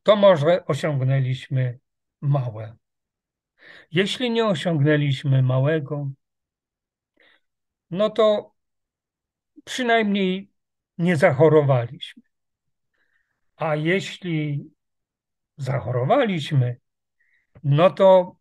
[0.04, 1.80] to może osiągnęliśmy
[2.22, 2.76] małe.
[3.92, 6.10] Jeśli nie osiągnęliśmy małego,
[7.92, 8.56] no to
[9.64, 10.52] przynajmniej
[10.98, 12.24] nie zachorowaliśmy.
[13.56, 14.70] A jeśli
[15.58, 16.78] zachorowaliśmy,
[17.64, 18.36] no to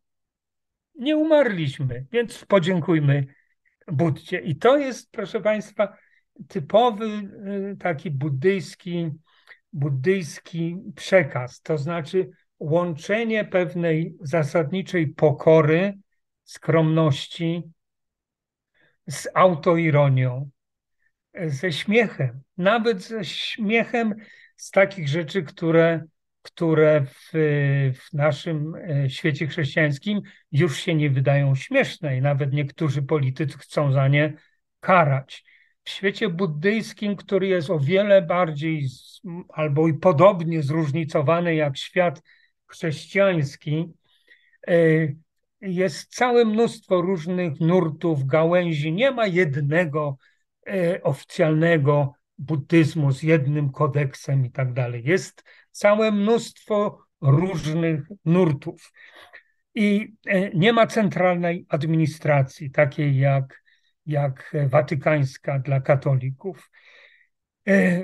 [0.95, 3.27] nie umarliśmy, więc podziękujmy
[3.93, 4.39] Buddzie.
[4.39, 5.97] I to jest, proszę Państwa,
[6.49, 9.11] typowy y, taki buddyjski,
[9.73, 12.31] buddyjski przekaz, to znaczy
[12.61, 15.99] łączenie pewnej zasadniczej pokory,
[16.45, 17.63] skromności
[19.07, 20.51] z autoironią,
[21.47, 24.15] ze śmiechem, nawet ze śmiechem
[24.57, 26.05] z takich rzeczy, które
[26.43, 27.31] które w,
[27.95, 30.21] w, naszym e, świecie chrześcijańskim
[30.53, 34.33] już się nie wydają śmieszne i nawet niektórzy politycy chcą za nie
[34.81, 35.45] karać.
[35.85, 38.87] W świecie buddyjskim, który jest o wiele bardziej
[39.49, 42.23] albo i podobnie zróżnicowany jak świat
[42.69, 43.93] chrześcijański,
[44.69, 44.75] e,
[45.61, 48.93] jest całe mnóstwo różnych nurtów, gałęzi.
[48.93, 50.17] Nie ma jednego
[50.67, 55.03] e, oficjalnego buddyzmu z jednym kodeksem i tak dalej.
[55.05, 58.93] Jest całe mnóstwo różnych nurtów.
[59.75, 63.63] I e, nie ma centralnej administracji, takiej jak,
[64.07, 66.71] jak watykańska dla katolików.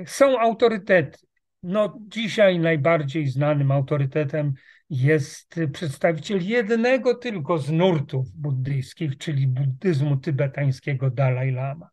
[0.05, 1.17] Są autorytety.
[1.65, 4.53] No, dzisiaj najbardziej znanym autorytetem
[4.89, 11.89] jest przedstawiciel jednego tylko z nurtów buddyjskich, czyli buddyzmu tybetańskiego Dalaj Lama.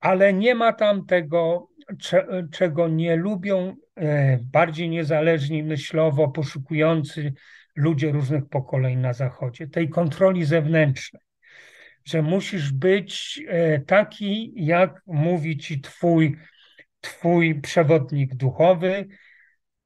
[0.00, 1.68] Ale nie ma tam tego,
[2.50, 7.32] czego nie lubią E, bardziej niezależni myślowo, poszukujący
[7.76, 11.22] ludzie różnych pokoleń na Zachodzie, tej kontroli zewnętrznej,
[12.04, 16.36] że musisz być e, taki, jak mówi ci twój,
[17.00, 19.08] twój przewodnik duchowy,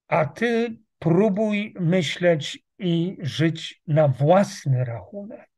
[0.08, 5.50] a ty próbuj myśleć i żyć na własny rachunek.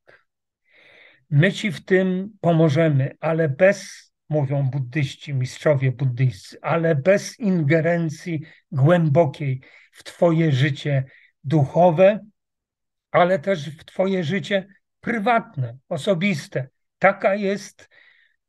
[1.31, 8.43] My ci w tym pomożemy, ale bez mówią buddyści, mistrzowie buddyjscy, ale bez ingerencji
[8.73, 9.61] głębokiej
[9.93, 11.05] w Twoje życie
[11.45, 12.21] duchowe,
[13.11, 14.67] ale też w Twoje życie
[15.01, 16.69] prywatne, osobiste.
[16.99, 17.89] Taka jest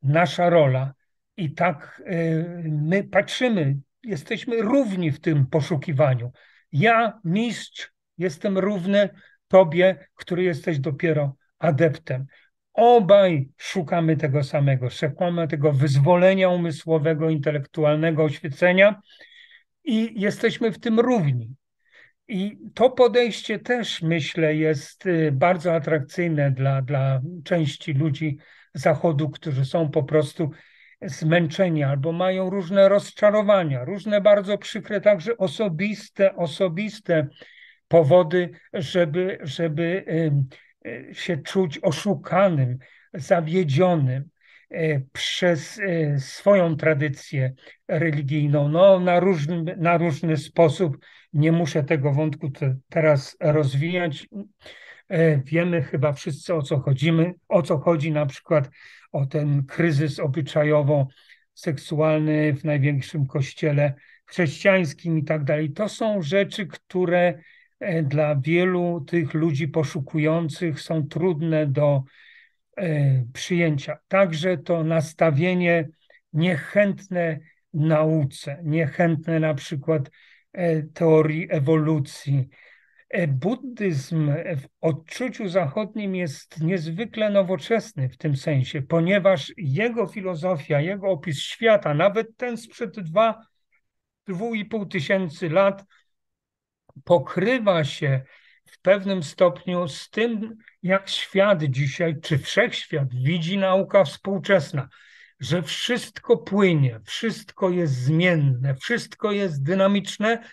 [0.01, 0.93] nasza rola
[1.37, 6.31] i tak y, my patrzymy, jesteśmy równi w tym poszukiwaniu.
[6.71, 9.09] Ja, mistrz, jestem równy
[9.47, 12.25] Tobie, który jesteś dopiero adeptem.
[12.73, 19.01] Obaj szukamy tego samego, szukamy tego wyzwolenia umysłowego, intelektualnego, oświecenia
[19.83, 21.55] i jesteśmy w tym równi.
[22.27, 28.37] I to podejście też, myślę, jest y, bardzo atrakcyjne dla, dla części ludzi
[28.73, 30.51] Zachodu, którzy są po prostu
[31.01, 37.27] zmęczenia albo mają różne rozczarowania, różne bardzo przykre, także osobiste, osobiste
[37.87, 40.05] powody, żeby, żeby
[40.85, 42.77] e, się czuć oszukanym,
[43.13, 44.29] zawiedzionym
[44.69, 47.53] e, przez e, swoją tradycję
[47.87, 48.69] religijną.
[48.69, 50.97] No, na, różny, na różny sposób.
[51.33, 52.51] Nie muszę tego wątku
[52.89, 54.27] teraz rozwijać.
[55.45, 58.69] Wiemy chyba wszyscy o co chodzimy, o co chodzi na przykład
[59.11, 63.93] o ten kryzys obyczajowo-seksualny w największym kościele
[64.25, 65.71] chrześcijańskim i tak dalej.
[65.71, 67.39] To są rzeczy, które
[67.79, 72.03] e, dla wielu tych ludzi poszukujących są trudne do
[72.77, 73.97] e, przyjęcia.
[74.07, 75.89] Także to nastawienie
[76.33, 77.39] niechętne
[77.73, 80.09] nauce, niechętne na przykład
[80.53, 82.49] e, teorii ewolucji,
[83.27, 91.39] buddyzm w odczuciu zachodnim jest niezwykle nowoczesny w tym sensie, ponieważ jego filozofia, jego opis
[91.39, 93.41] świata, nawet ten sprzed dwa,
[94.27, 95.83] dwóch i pół tysięcy lat,
[97.03, 98.21] pokrywa się
[98.65, 104.89] w pewnym stopniu z tym, jak świat dzisiaj, czy wszechświat widzi nauka współczesna,
[105.39, 110.43] że wszystko płynie, wszystko jest zmienne, wszystko jest dynamiczne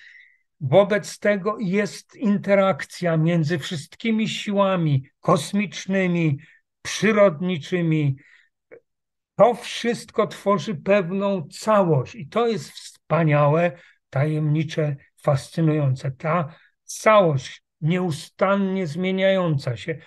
[0.61, 6.39] Wobec tego jest interakcja między wszystkimi siłami kosmicznymi,
[6.83, 8.17] przyrodniczymi.
[9.37, 13.73] To wszystko tworzy pewną całość i to jest wspaniałe,
[14.11, 16.11] tajemnicze, fascynujące.
[16.11, 19.99] Ta całość nieustannie zmieniająca się,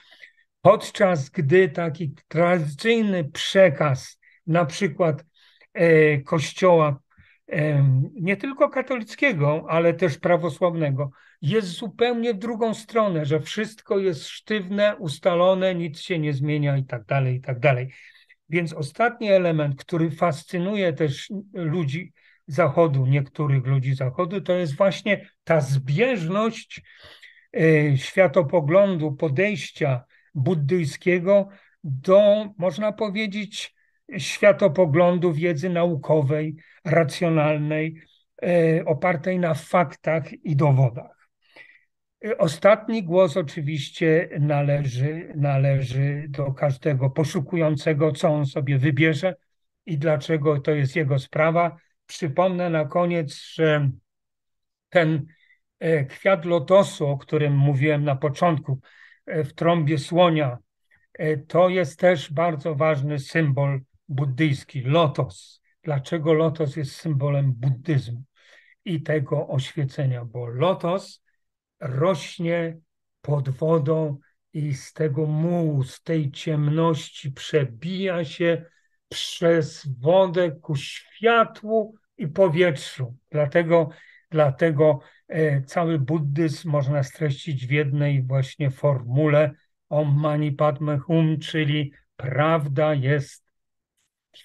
[0.61, 5.25] podczas gdy taki tradycyjny przekaz, na przykład
[5.73, 6.99] e, Kościoła
[8.13, 14.95] nie tylko katolickiego, ale też prawosławnego, jest zupełnie w drugą stronę, że wszystko jest sztywne,
[14.95, 17.93] ustalone, nic się nie zmienia i tak dalej, i tak dalej.
[18.49, 22.13] Więc ostatni element, który fascynuje też ludzi
[22.47, 26.81] Zachodu, niektórych ludzi Zachodu, to jest właśnie ta zbieżność
[27.53, 30.03] e, światopoglądu, podejścia
[30.35, 31.49] buddyjskiego
[31.83, 33.76] do, można powiedzieć,
[34.17, 36.55] światopoglądu wiedzy naukowej,
[36.85, 38.01] racjonalnej,
[38.43, 41.29] e, opartej na faktach i dowodach.
[42.25, 49.35] E, ostatni głos oczywiście należy, należy do każdego poszukującego, co on sobie wybierze
[49.85, 51.77] i dlaczego to jest jego sprawa.
[52.05, 53.89] Przypomnę na koniec, że
[54.89, 55.25] ten
[55.79, 58.79] e, kwiat lotosu, o którym mówiłem na początku,
[59.27, 60.57] w trąbie słonia,
[61.47, 65.61] to jest też bardzo ważny symbol buddyjski, lotos.
[65.83, 68.23] Dlaczego lotos jest symbolem buddyzmu
[68.85, 70.25] i tego oświecenia?
[70.25, 71.23] Bo lotos
[71.79, 72.77] rośnie
[73.21, 74.17] pod wodą
[74.53, 78.65] i z tego mułu, z tej ciemności przebija się
[79.09, 83.15] przez wodę ku światłu i powietrzu.
[83.31, 83.89] Dlatego,
[84.31, 89.51] dlatego e, cały buddyzm można streścić w jednej właśnie formule
[89.89, 93.46] Om Mani Padme Hum, czyli prawda jest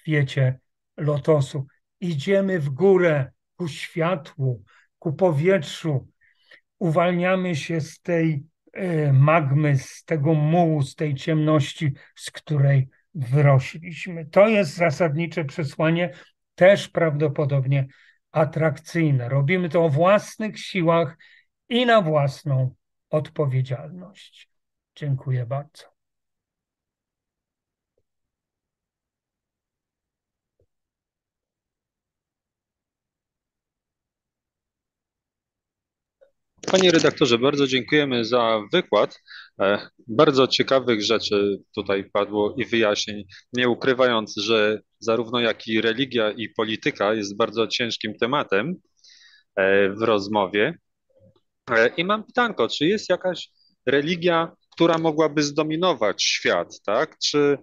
[0.01, 0.59] kwiecie
[0.97, 1.67] lotosu.
[1.99, 4.63] Idziemy w górę ku światłu,
[4.99, 6.07] ku powietrzu.
[6.79, 14.25] Uwalniamy się z tej e, magmy, z tego mułu, z tej ciemności, z której wyrośliśmy.
[14.25, 16.13] To jest zasadnicze przesłanie,
[16.55, 17.87] też prawdopodobnie
[18.31, 19.29] atrakcyjne.
[19.29, 21.17] Robimy to o własnych siłach
[21.69, 22.75] i na własną
[23.09, 24.49] odpowiedzialność.
[24.95, 25.92] Dziękuję bardzo.
[36.71, 39.21] Panie redaktorze, bardzo dziękujemy za wykład.
[39.61, 43.23] E, bardzo ciekawych rzeczy tutaj padło i wyjaśnień,
[43.53, 48.75] nie ukrywając, że zarówno jak i religia i polityka jest bardzo ciężkim tematem
[49.55, 50.77] e, w rozmowie.
[51.71, 53.49] E, I mam pytanko, czy jest jakaś
[53.85, 57.17] religia, która mogłaby zdominować świat, tak?
[57.17, 57.57] Czy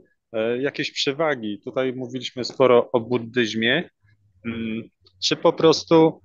[0.60, 1.60] jakieś przewagi?
[1.64, 3.90] Tutaj mówiliśmy sporo o buddyzmie.
[4.46, 4.82] Mm,
[5.22, 6.20] czy po prostu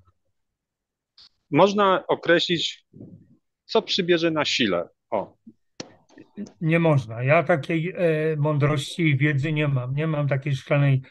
[1.52, 2.86] można określić,
[3.66, 4.90] co przybierze na sile.
[5.10, 5.38] O.
[6.62, 7.24] Nie można.
[7.24, 9.96] Ja takiej e, mądrości i wiedzy nie mam.
[9.96, 11.02] Nie mam takiej szklanej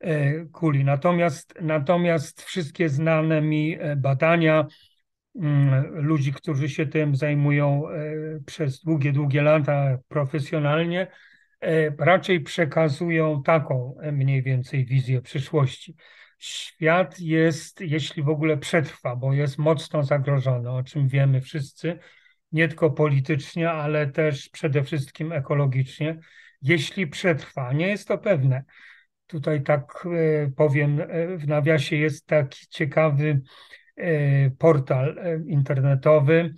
[0.00, 0.84] e, kuli.
[0.84, 4.66] Natomiast, natomiast wszystkie znane mi e, badania
[5.34, 8.04] mm, ludzi, którzy się tym zajmują e,
[8.46, 11.06] przez długie, długie lata profesjonalnie,
[11.60, 15.96] e, raczej przekazują taką e, mniej więcej wizję przyszłości
[16.44, 21.98] świat jest, jeśli w ogóle przetrwa, bo jest mocno zagrożony, o czym wiemy wszyscy,
[22.52, 26.18] nie tylko politycznie, ale też przede wszystkim ekologicznie,
[26.62, 27.72] jeśli przetrwa.
[27.72, 28.64] Nie jest to pewne.
[29.26, 30.08] tutaj tak
[30.56, 31.00] powiem
[31.38, 33.40] w nawiasie, jest taki ciekawy
[34.58, 35.16] portal
[35.46, 36.54] internetowy,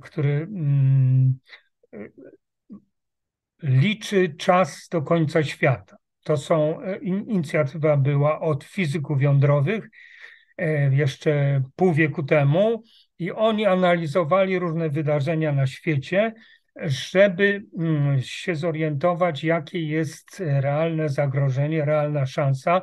[0.00, 1.38] który mm,
[3.62, 5.96] liczy czas do końca świata.
[6.26, 9.88] To są, inicjatywa była od fizyków jądrowych
[10.90, 12.82] jeszcze pół wieku temu
[13.18, 16.34] i oni analizowali różne wydarzenia na świecie,
[16.82, 22.82] żeby mm, się zorientować, jakie jest realne zagrożenie, realna szansa,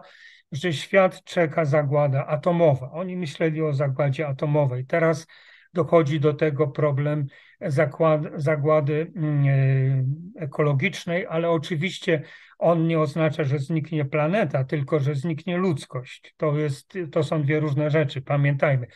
[0.51, 2.91] że świat czeka zagłada atomowa.
[2.91, 4.85] Oni myśleli o zagładzie atomowej.
[4.85, 5.27] Teraz
[5.73, 7.25] dochodzi do tego problem
[8.35, 9.45] zagłady mm,
[10.37, 12.21] e, ekologicznej, ale oczywiście
[12.59, 16.33] on nie oznacza, że zniknie planeta, tylko że zniknie ludzkość.
[16.37, 18.87] To, jest, to są dwie różne rzeczy, pamiętajmy.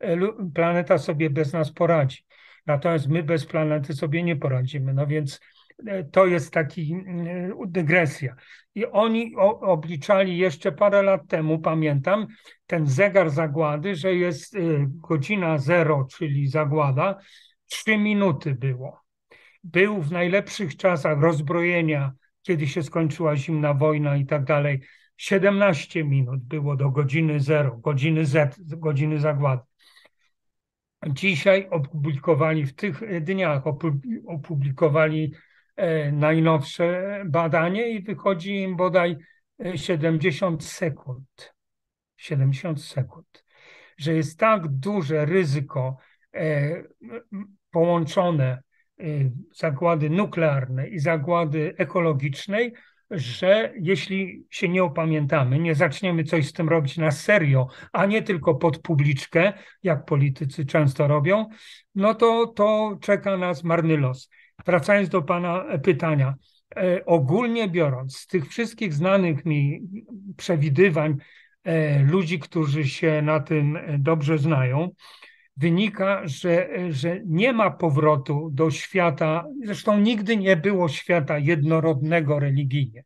[0.00, 0.16] E,
[0.54, 2.24] planeta sobie bez nas poradzi.
[2.66, 4.94] Natomiast my bez planety sobie nie poradzimy.
[4.94, 5.40] No więc
[5.86, 8.34] e, to jest taki mm, dygresja.
[8.74, 12.26] I oni obliczali jeszcze parę lat temu, pamiętam,
[12.66, 17.18] ten zegar zagłady, że jest e, godzina zero, czyli zagłada,
[17.70, 19.00] trzy minuty było.
[19.64, 22.12] Był w najlepszych czasach rozbrojenia,
[22.46, 24.80] kiedy się skończyła zimna wojna i tak dalej.
[25.16, 29.62] 17 minut było do godziny zero, godziny Z, godziny zagłady.
[31.06, 33.62] Dzisiaj opublikowali, w tych dniach
[34.26, 35.32] opublikowali
[35.76, 39.16] e, najnowsze badanie i wychodzi im bodaj
[39.74, 41.54] 70 e, sekund.
[42.16, 43.44] 70 sekund.
[43.98, 45.96] Że jest tak duże ryzyko
[46.34, 46.82] e,
[47.70, 48.62] połączone
[49.54, 52.72] zagłady nuklearnej i zagłady ekologicznej,
[53.10, 58.22] że jeśli się nie opamiętamy, nie zaczniemy coś z tym robić na serio, a nie
[58.22, 59.52] tylko pod publiczkę,
[59.82, 61.46] jak politycy często robią,
[61.94, 64.30] no to, to czeka nas marny los.
[64.66, 66.34] Wracając do Pana pytania,
[66.76, 69.80] e, ogólnie biorąc, z tych wszystkich znanych mi
[70.36, 71.16] przewidywań
[71.64, 74.90] e, ludzi, którzy się na tym dobrze znają,
[75.56, 83.04] wynika, że, że nie ma powrotu do świata, zresztą nigdy nie było świata jednorodnego religijnie,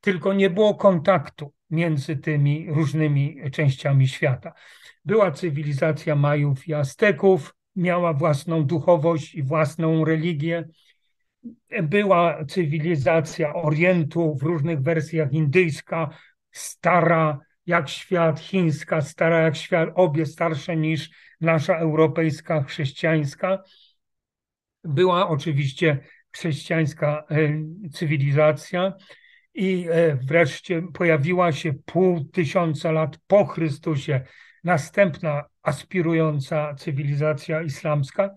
[0.00, 4.52] tylko nie było kontaktu między tymi różnymi częściami świata.
[5.04, 10.68] Była cywilizacja Majów i Azteków, miała własną duchowość i własną religię.
[11.82, 16.10] Była cywilizacja Orientu w różnych wersjach indyjska,
[16.50, 21.10] stara jak świat, chińska, stara jak świat, obie starsze niż
[21.40, 23.62] nasza europejska chrześcijańska.
[24.84, 25.98] Była oczywiście
[26.32, 27.36] chrześcijańska e,
[27.92, 28.92] cywilizacja
[29.54, 34.20] i e, wreszcie pojawiła się pół tysiąca lat po Chrystusie
[34.64, 38.30] następna aspirująca cywilizacja islamska.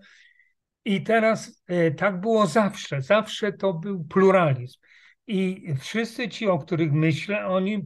[0.84, 3.02] I teraz e, tak było zawsze.
[3.02, 4.80] Zawsze to był pluralizm.
[5.26, 7.80] I wszyscy ci, o których myślę, oni e,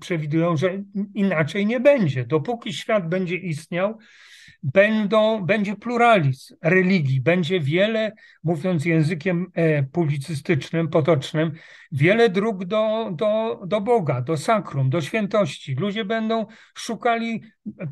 [0.00, 0.82] przewidują, że
[1.14, 2.24] inaczej nie będzie.
[2.24, 3.98] Dopóki świat będzie istniał,
[4.62, 8.12] będą, będzie pluralizm religii, będzie wiele,
[8.44, 11.52] mówiąc językiem e, publicystycznym, potocznym,
[11.92, 15.74] wiele dróg do, do, do Boga, do sakrum, do świętości.
[15.74, 17.42] Ludzie będą szukali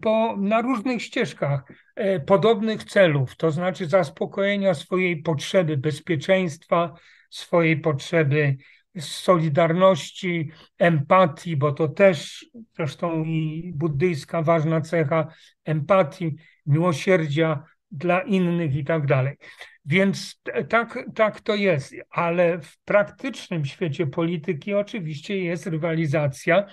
[0.03, 1.65] po, na różnych ścieżkach
[1.95, 6.95] e, podobnych celów, to znaczy zaspokojenia swojej potrzeby bezpieczeństwa,
[7.37, 8.57] swojej potrzeby
[9.01, 12.47] solidarności, empatii, bo to też
[12.77, 15.27] zresztą i buddyjska ważna cecha
[15.65, 16.35] empatii,
[16.67, 19.37] miłosierdzia dla innych i tak dalej.
[19.85, 26.67] Więc tak, tak to jest, ale w praktycznym świecie polityki oczywiście jest rywalizacja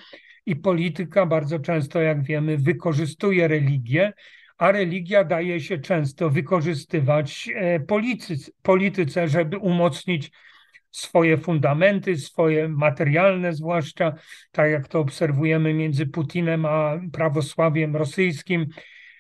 [0.46, 4.14] i polityka bardzo często, jak wiemy, wykorzystuje religię,
[4.58, 10.32] a religia daje się często wykorzystywać e, polityce, polityce żeby umocnić
[10.94, 14.14] swoje fundamenty, swoje materialne zwłaszcza,
[14.52, 18.68] tak jak to obserwujemy między Putinem a prawosławiem rosyjskim,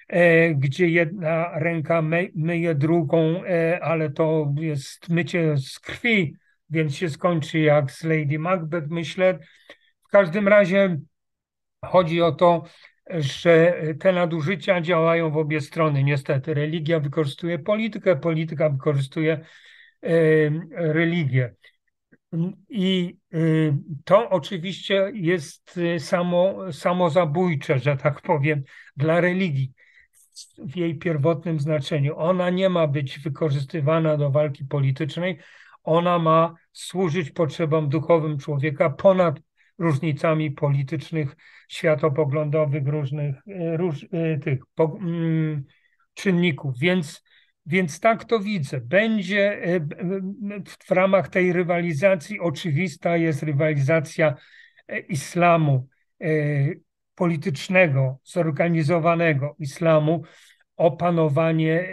[0.08, 2.02] e, gdzie jedna ręka
[2.36, 6.36] myje drugą, e, ale to jest mycie z krwi,
[6.70, 9.40] więc się skończy jak z Lady Macbeth, myślę.
[10.08, 10.98] W każdym razie
[11.86, 12.64] chodzi o to,
[13.10, 16.04] że te nadużycia działają w obie strony.
[16.04, 19.46] Niestety, religia wykorzystuje politykę, polityka wykorzystuje
[20.72, 21.56] religię.
[22.70, 23.74] I y,
[24.06, 28.64] to oczywiście jest y, samo, samozabójcze, że tak powiem,
[28.98, 29.74] dla religii
[30.58, 32.18] w jej pierwotnym znaczeniu.
[32.18, 35.38] Ona nie ma być wykorzystywana do walki politycznej,
[35.84, 39.40] ona ma służyć potrzebom duchowym człowieka ponad
[39.78, 41.36] różnicami politycznych,
[41.70, 43.36] światopoglądowych, różnych
[43.76, 44.06] róż,
[44.44, 45.64] tych po, mm,
[46.14, 46.80] czynników.
[46.80, 47.24] Więc
[47.66, 48.82] więc tak to widzę.
[48.82, 49.80] Będzie e,
[50.80, 54.36] w ramach tej rywalizacji oczywista jest rywalizacja
[55.10, 55.88] islamu
[57.16, 60.24] politycznego, zorganizowanego islamu,
[60.76, 61.88] opanowanie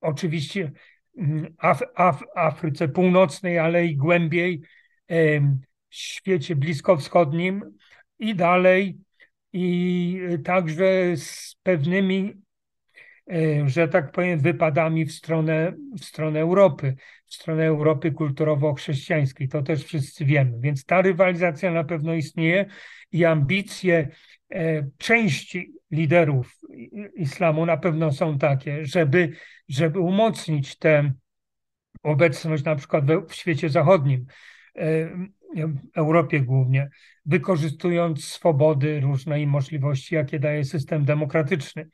[0.00, 0.72] oczywiście
[1.58, 4.62] Af, Af, Afryce Północnej, ale i głębiej
[5.90, 7.62] świecie bliskowschodnim
[8.18, 8.98] i dalej,
[9.52, 12.34] i także z pewnymi, e,
[13.66, 16.96] że tak powiem, wypadami w stronę, w stronę Europy,
[17.26, 19.48] w stronę Europy kulturowo-chrześcijańskiej.
[19.48, 20.60] To też wszyscy wiemy.
[20.60, 22.66] Więc ta rywalizacja na pewno istnieje
[23.12, 24.08] i ambicje
[24.50, 26.58] e, części liderów
[27.14, 29.32] islamu na pewno są takie, żeby,
[29.68, 31.12] żeby umocnić tę
[32.02, 34.26] obecność na przykład w świecie zachodnim,
[34.76, 35.10] e,
[35.96, 36.90] Europie głównie,
[37.26, 41.88] wykorzystując swobody różne i możliwości, jakie daje system demokratyczny.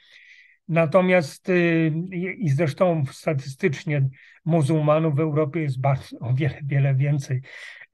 [0.69, 1.93] Natomiast y,
[2.39, 4.09] i zresztą statystycznie
[4.45, 7.43] muzułmanów w Europie jest bardzo, o wiele, wiele więcej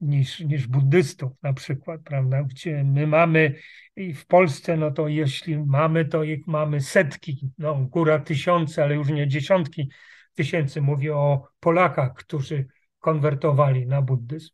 [0.01, 2.43] niż, niż buddystów na przykład, prawda?
[2.43, 3.55] Gdzie my mamy
[3.95, 8.95] i w Polsce, no to jeśli mamy, to ich mamy setki, no góra tysiące, ale
[8.95, 9.89] już nie dziesiątki
[10.33, 10.81] tysięcy.
[10.81, 12.67] Mówię o Polakach, którzy
[12.99, 14.49] konwertowali na buddyzm.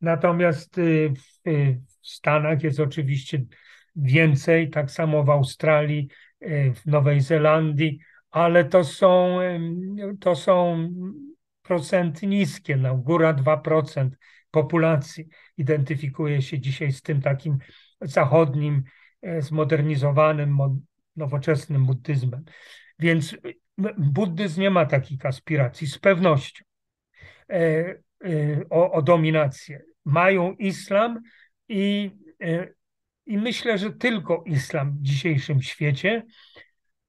[0.00, 1.12] Natomiast y,
[2.02, 3.44] w Stanach jest oczywiście
[3.96, 6.31] więcej, tak samo w Australii, y,
[6.74, 7.98] w Nowej Zelandii,
[8.30, 9.38] ale to są,
[10.20, 10.88] to są
[11.62, 14.10] procenty niskie, no, góra 2%
[14.50, 17.58] populacji identyfikuje się dzisiaj z tym takim
[18.00, 18.82] zachodnim,
[19.22, 20.58] e, zmodernizowanym,
[21.16, 22.44] nowoczesnym buddyzmem.
[22.98, 23.36] Więc
[23.98, 26.64] buddyzm nie ma takich aspiracji z pewnością
[27.50, 27.98] e, e,
[28.70, 29.82] o, o dominację.
[30.04, 31.20] Mają islam
[31.68, 32.10] i,
[33.26, 36.22] i myślę, że tylko islam w dzisiejszym świecie.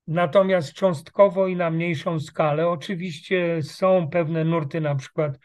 [0.08, 5.38] Natomiast cząstkowo i na mniejszą skalę oczywiście są pewne nurty, na przykład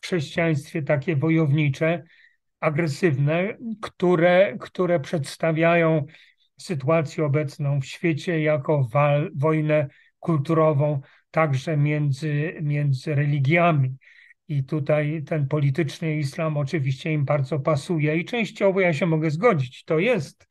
[0.00, 2.02] w chrześcijaństwie takie wojownicze,
[2.60, 6.06] agresywne, które, które przedstawiają
[6.58, 9.88] sytuację obecną w świecie jako wal, wojnę
[10.18, 11.00] kulturową,
[11.30, 13.96] także między, między religiami.
[14.48, 19.84] I tutaj ten polityczny islam oczywiście im bardzo pasuje i częściowo ja się mogę zgodzić.
[19.84, 20.48] To jest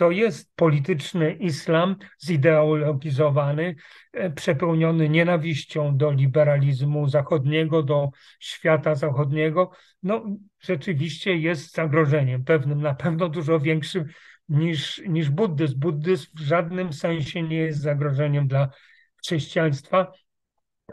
[0.00, 3.74] to jest polityczny islam zideologizowany,
[4.12, 9.70] e, przepełniony nienawiścią do liberalizmu zachodniego, do świata zachodniego.
[10.02, 10.24] No,
[10.60, 14.04] rzeczywiście jest zagrożeniem pewnym, na pewno dużo większym
[14.48, 15.78] niż, niż buddyzm.
[15.78, 18.70] Buddyzm w żadnym sensie nie jest zagrożeniem dla
[19.16, 20.12] chrześcijaństwa.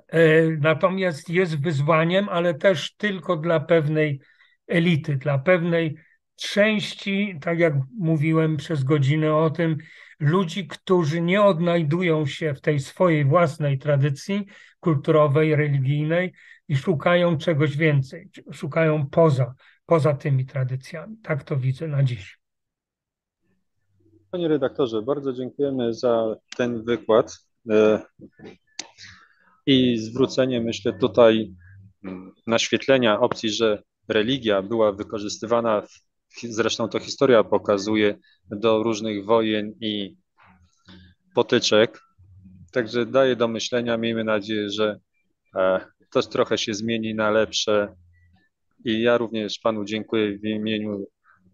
[0.07, 4.21] E, natomiast jest wyzwaniem, ale też tylko dla pewnej
[4.67, 5.97] elity, dla pewnej
[6.35, 9.77] części, tak jak mówiłem przez godzinę o tym,
[10.19, 14.45] ludzi, którzy nie odnajdują się w tej swojej własnej tradycji
[14.79, 16.33] kulturowej, religijnej
[16.67, 19.53] i szukają czegoś więcej, szukają poza,
[19.85, 21.17] poza tymi tradycjami.
[21.23, 22.39] Tak to widzę na dziś.
[24.31, 27.37] Panie redaktorze, bardzo dziękujemy za ten wykład
[27.69, 28.01] e,
[29.67, 31.53] i zwrócenie, myślę, tutaj
[32.47, 35.83] naświetlenia opcji, że religia była wykorzystywana
[36.43, 38.17] zresztą to historia pokazuje,
[38.51, 40.17] do różnych wojen i
[41.35, 42.01] potyczek.
[42.71, 43.97] Także daje do myślenia.
[43.97, 44.99] Miejmy nadzieję, że
[45.55, 47.95] e, to trochę się zmieni na lepsze.
[48.85, 51.07] I ja również Panu dziękuję w imieniu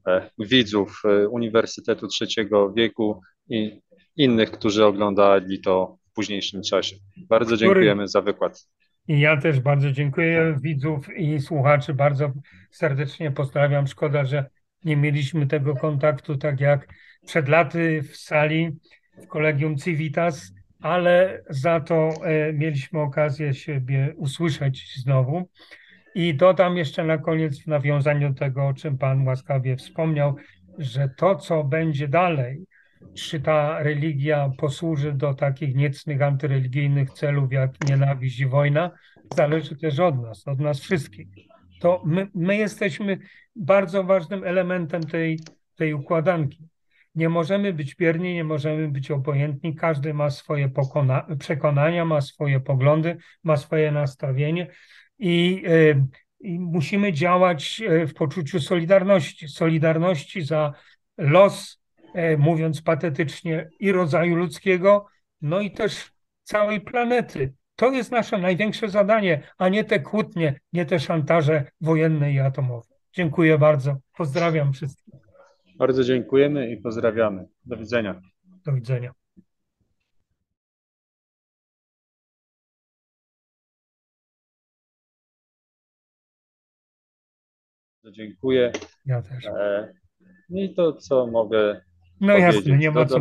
[0.08, 3.82] e, widzów e, Uniwersytetu Trzeciego Wieku i
[4.18, 6.96] innych, którzy oglądali to późniejszym czasie.
[7.30, 8.68] Bardzo dziękujemy za wykład.
[9.08, 11.94] I ja też bardzo dziękuję widzów i słuchaczy.
[11.94, 12.34] Bardzo
[12.72, 13.88] serdecznie pozdrawiam.
[13.88, 14.50] Szkoda, że
[14.84, 16.88] nie mieliśmy tego kontaktu tak jak
[17.26, 18.72] przed laty w sali
[19.24, 25.50] w Kolegium Civitas, ale za to e, mieliśmy okazję siebie usłyszeć znowu.
[26.16, 30.36] I dodam jeszcze na koniec w nawiązaniu do tego, o czym Pan łaskawie wspomniał,
[30.78, 32.66] że to, co będzie dalej,
[33.14, 38.92] czy ta religia posłuży do takich niecnych, antyreligijnych celów jak nienawiść i wojna,
[39.36, 41.28] zależy też od nas, od nas wszystkich
[41.84, 43.18] to my, my jesteśmy
[43.56, 45.40] bardzo ważnym elementem tej,
[45.76, 46.68] tej układanki.
[47.16, 49.76] Nie możemy być bierni, nie możemy być obojętni.
[49.76, 54.68] Każdy ma swoje pokona- przekonania, ma swoje poglądy, ma swoje nastawienie
[55.20, 56.06] i, y,
[56.40, 59.48] i musimy działać e, w poczuciu solidarności.
[59.48, 60.74] Solidarności za
[61.18, 61.83] los, y,
[62.38, 65.06] mówiąc patetycznie, i rodzaju ludzkiego,
[65.42, 66.12] no i też
[66.44, 67.54] całej planety.
[67.76, 72.88] To jest nasze największe zadanie, a nie te kłótnie, nie te szantaże wojenne i atomowe.
[73.14, 73.98] Dziękuję bardzo.
[74.18, 75.14] Pozdrawiam wszystkich.
[75.78, 77.48] Bardzo dziękujemy i pozdrawiamy.
[77.66, 78.22] Do widzenia.
[78.66, 79.14] Do widzenia.
[88.12, 88.72] Dziękuję.
[89.06, 89.46] Ja też.
[89.46, 89.94] E,
[90.50, 91.82] I to, co mogę
[92.24, 93.20] No jasne, nie ma co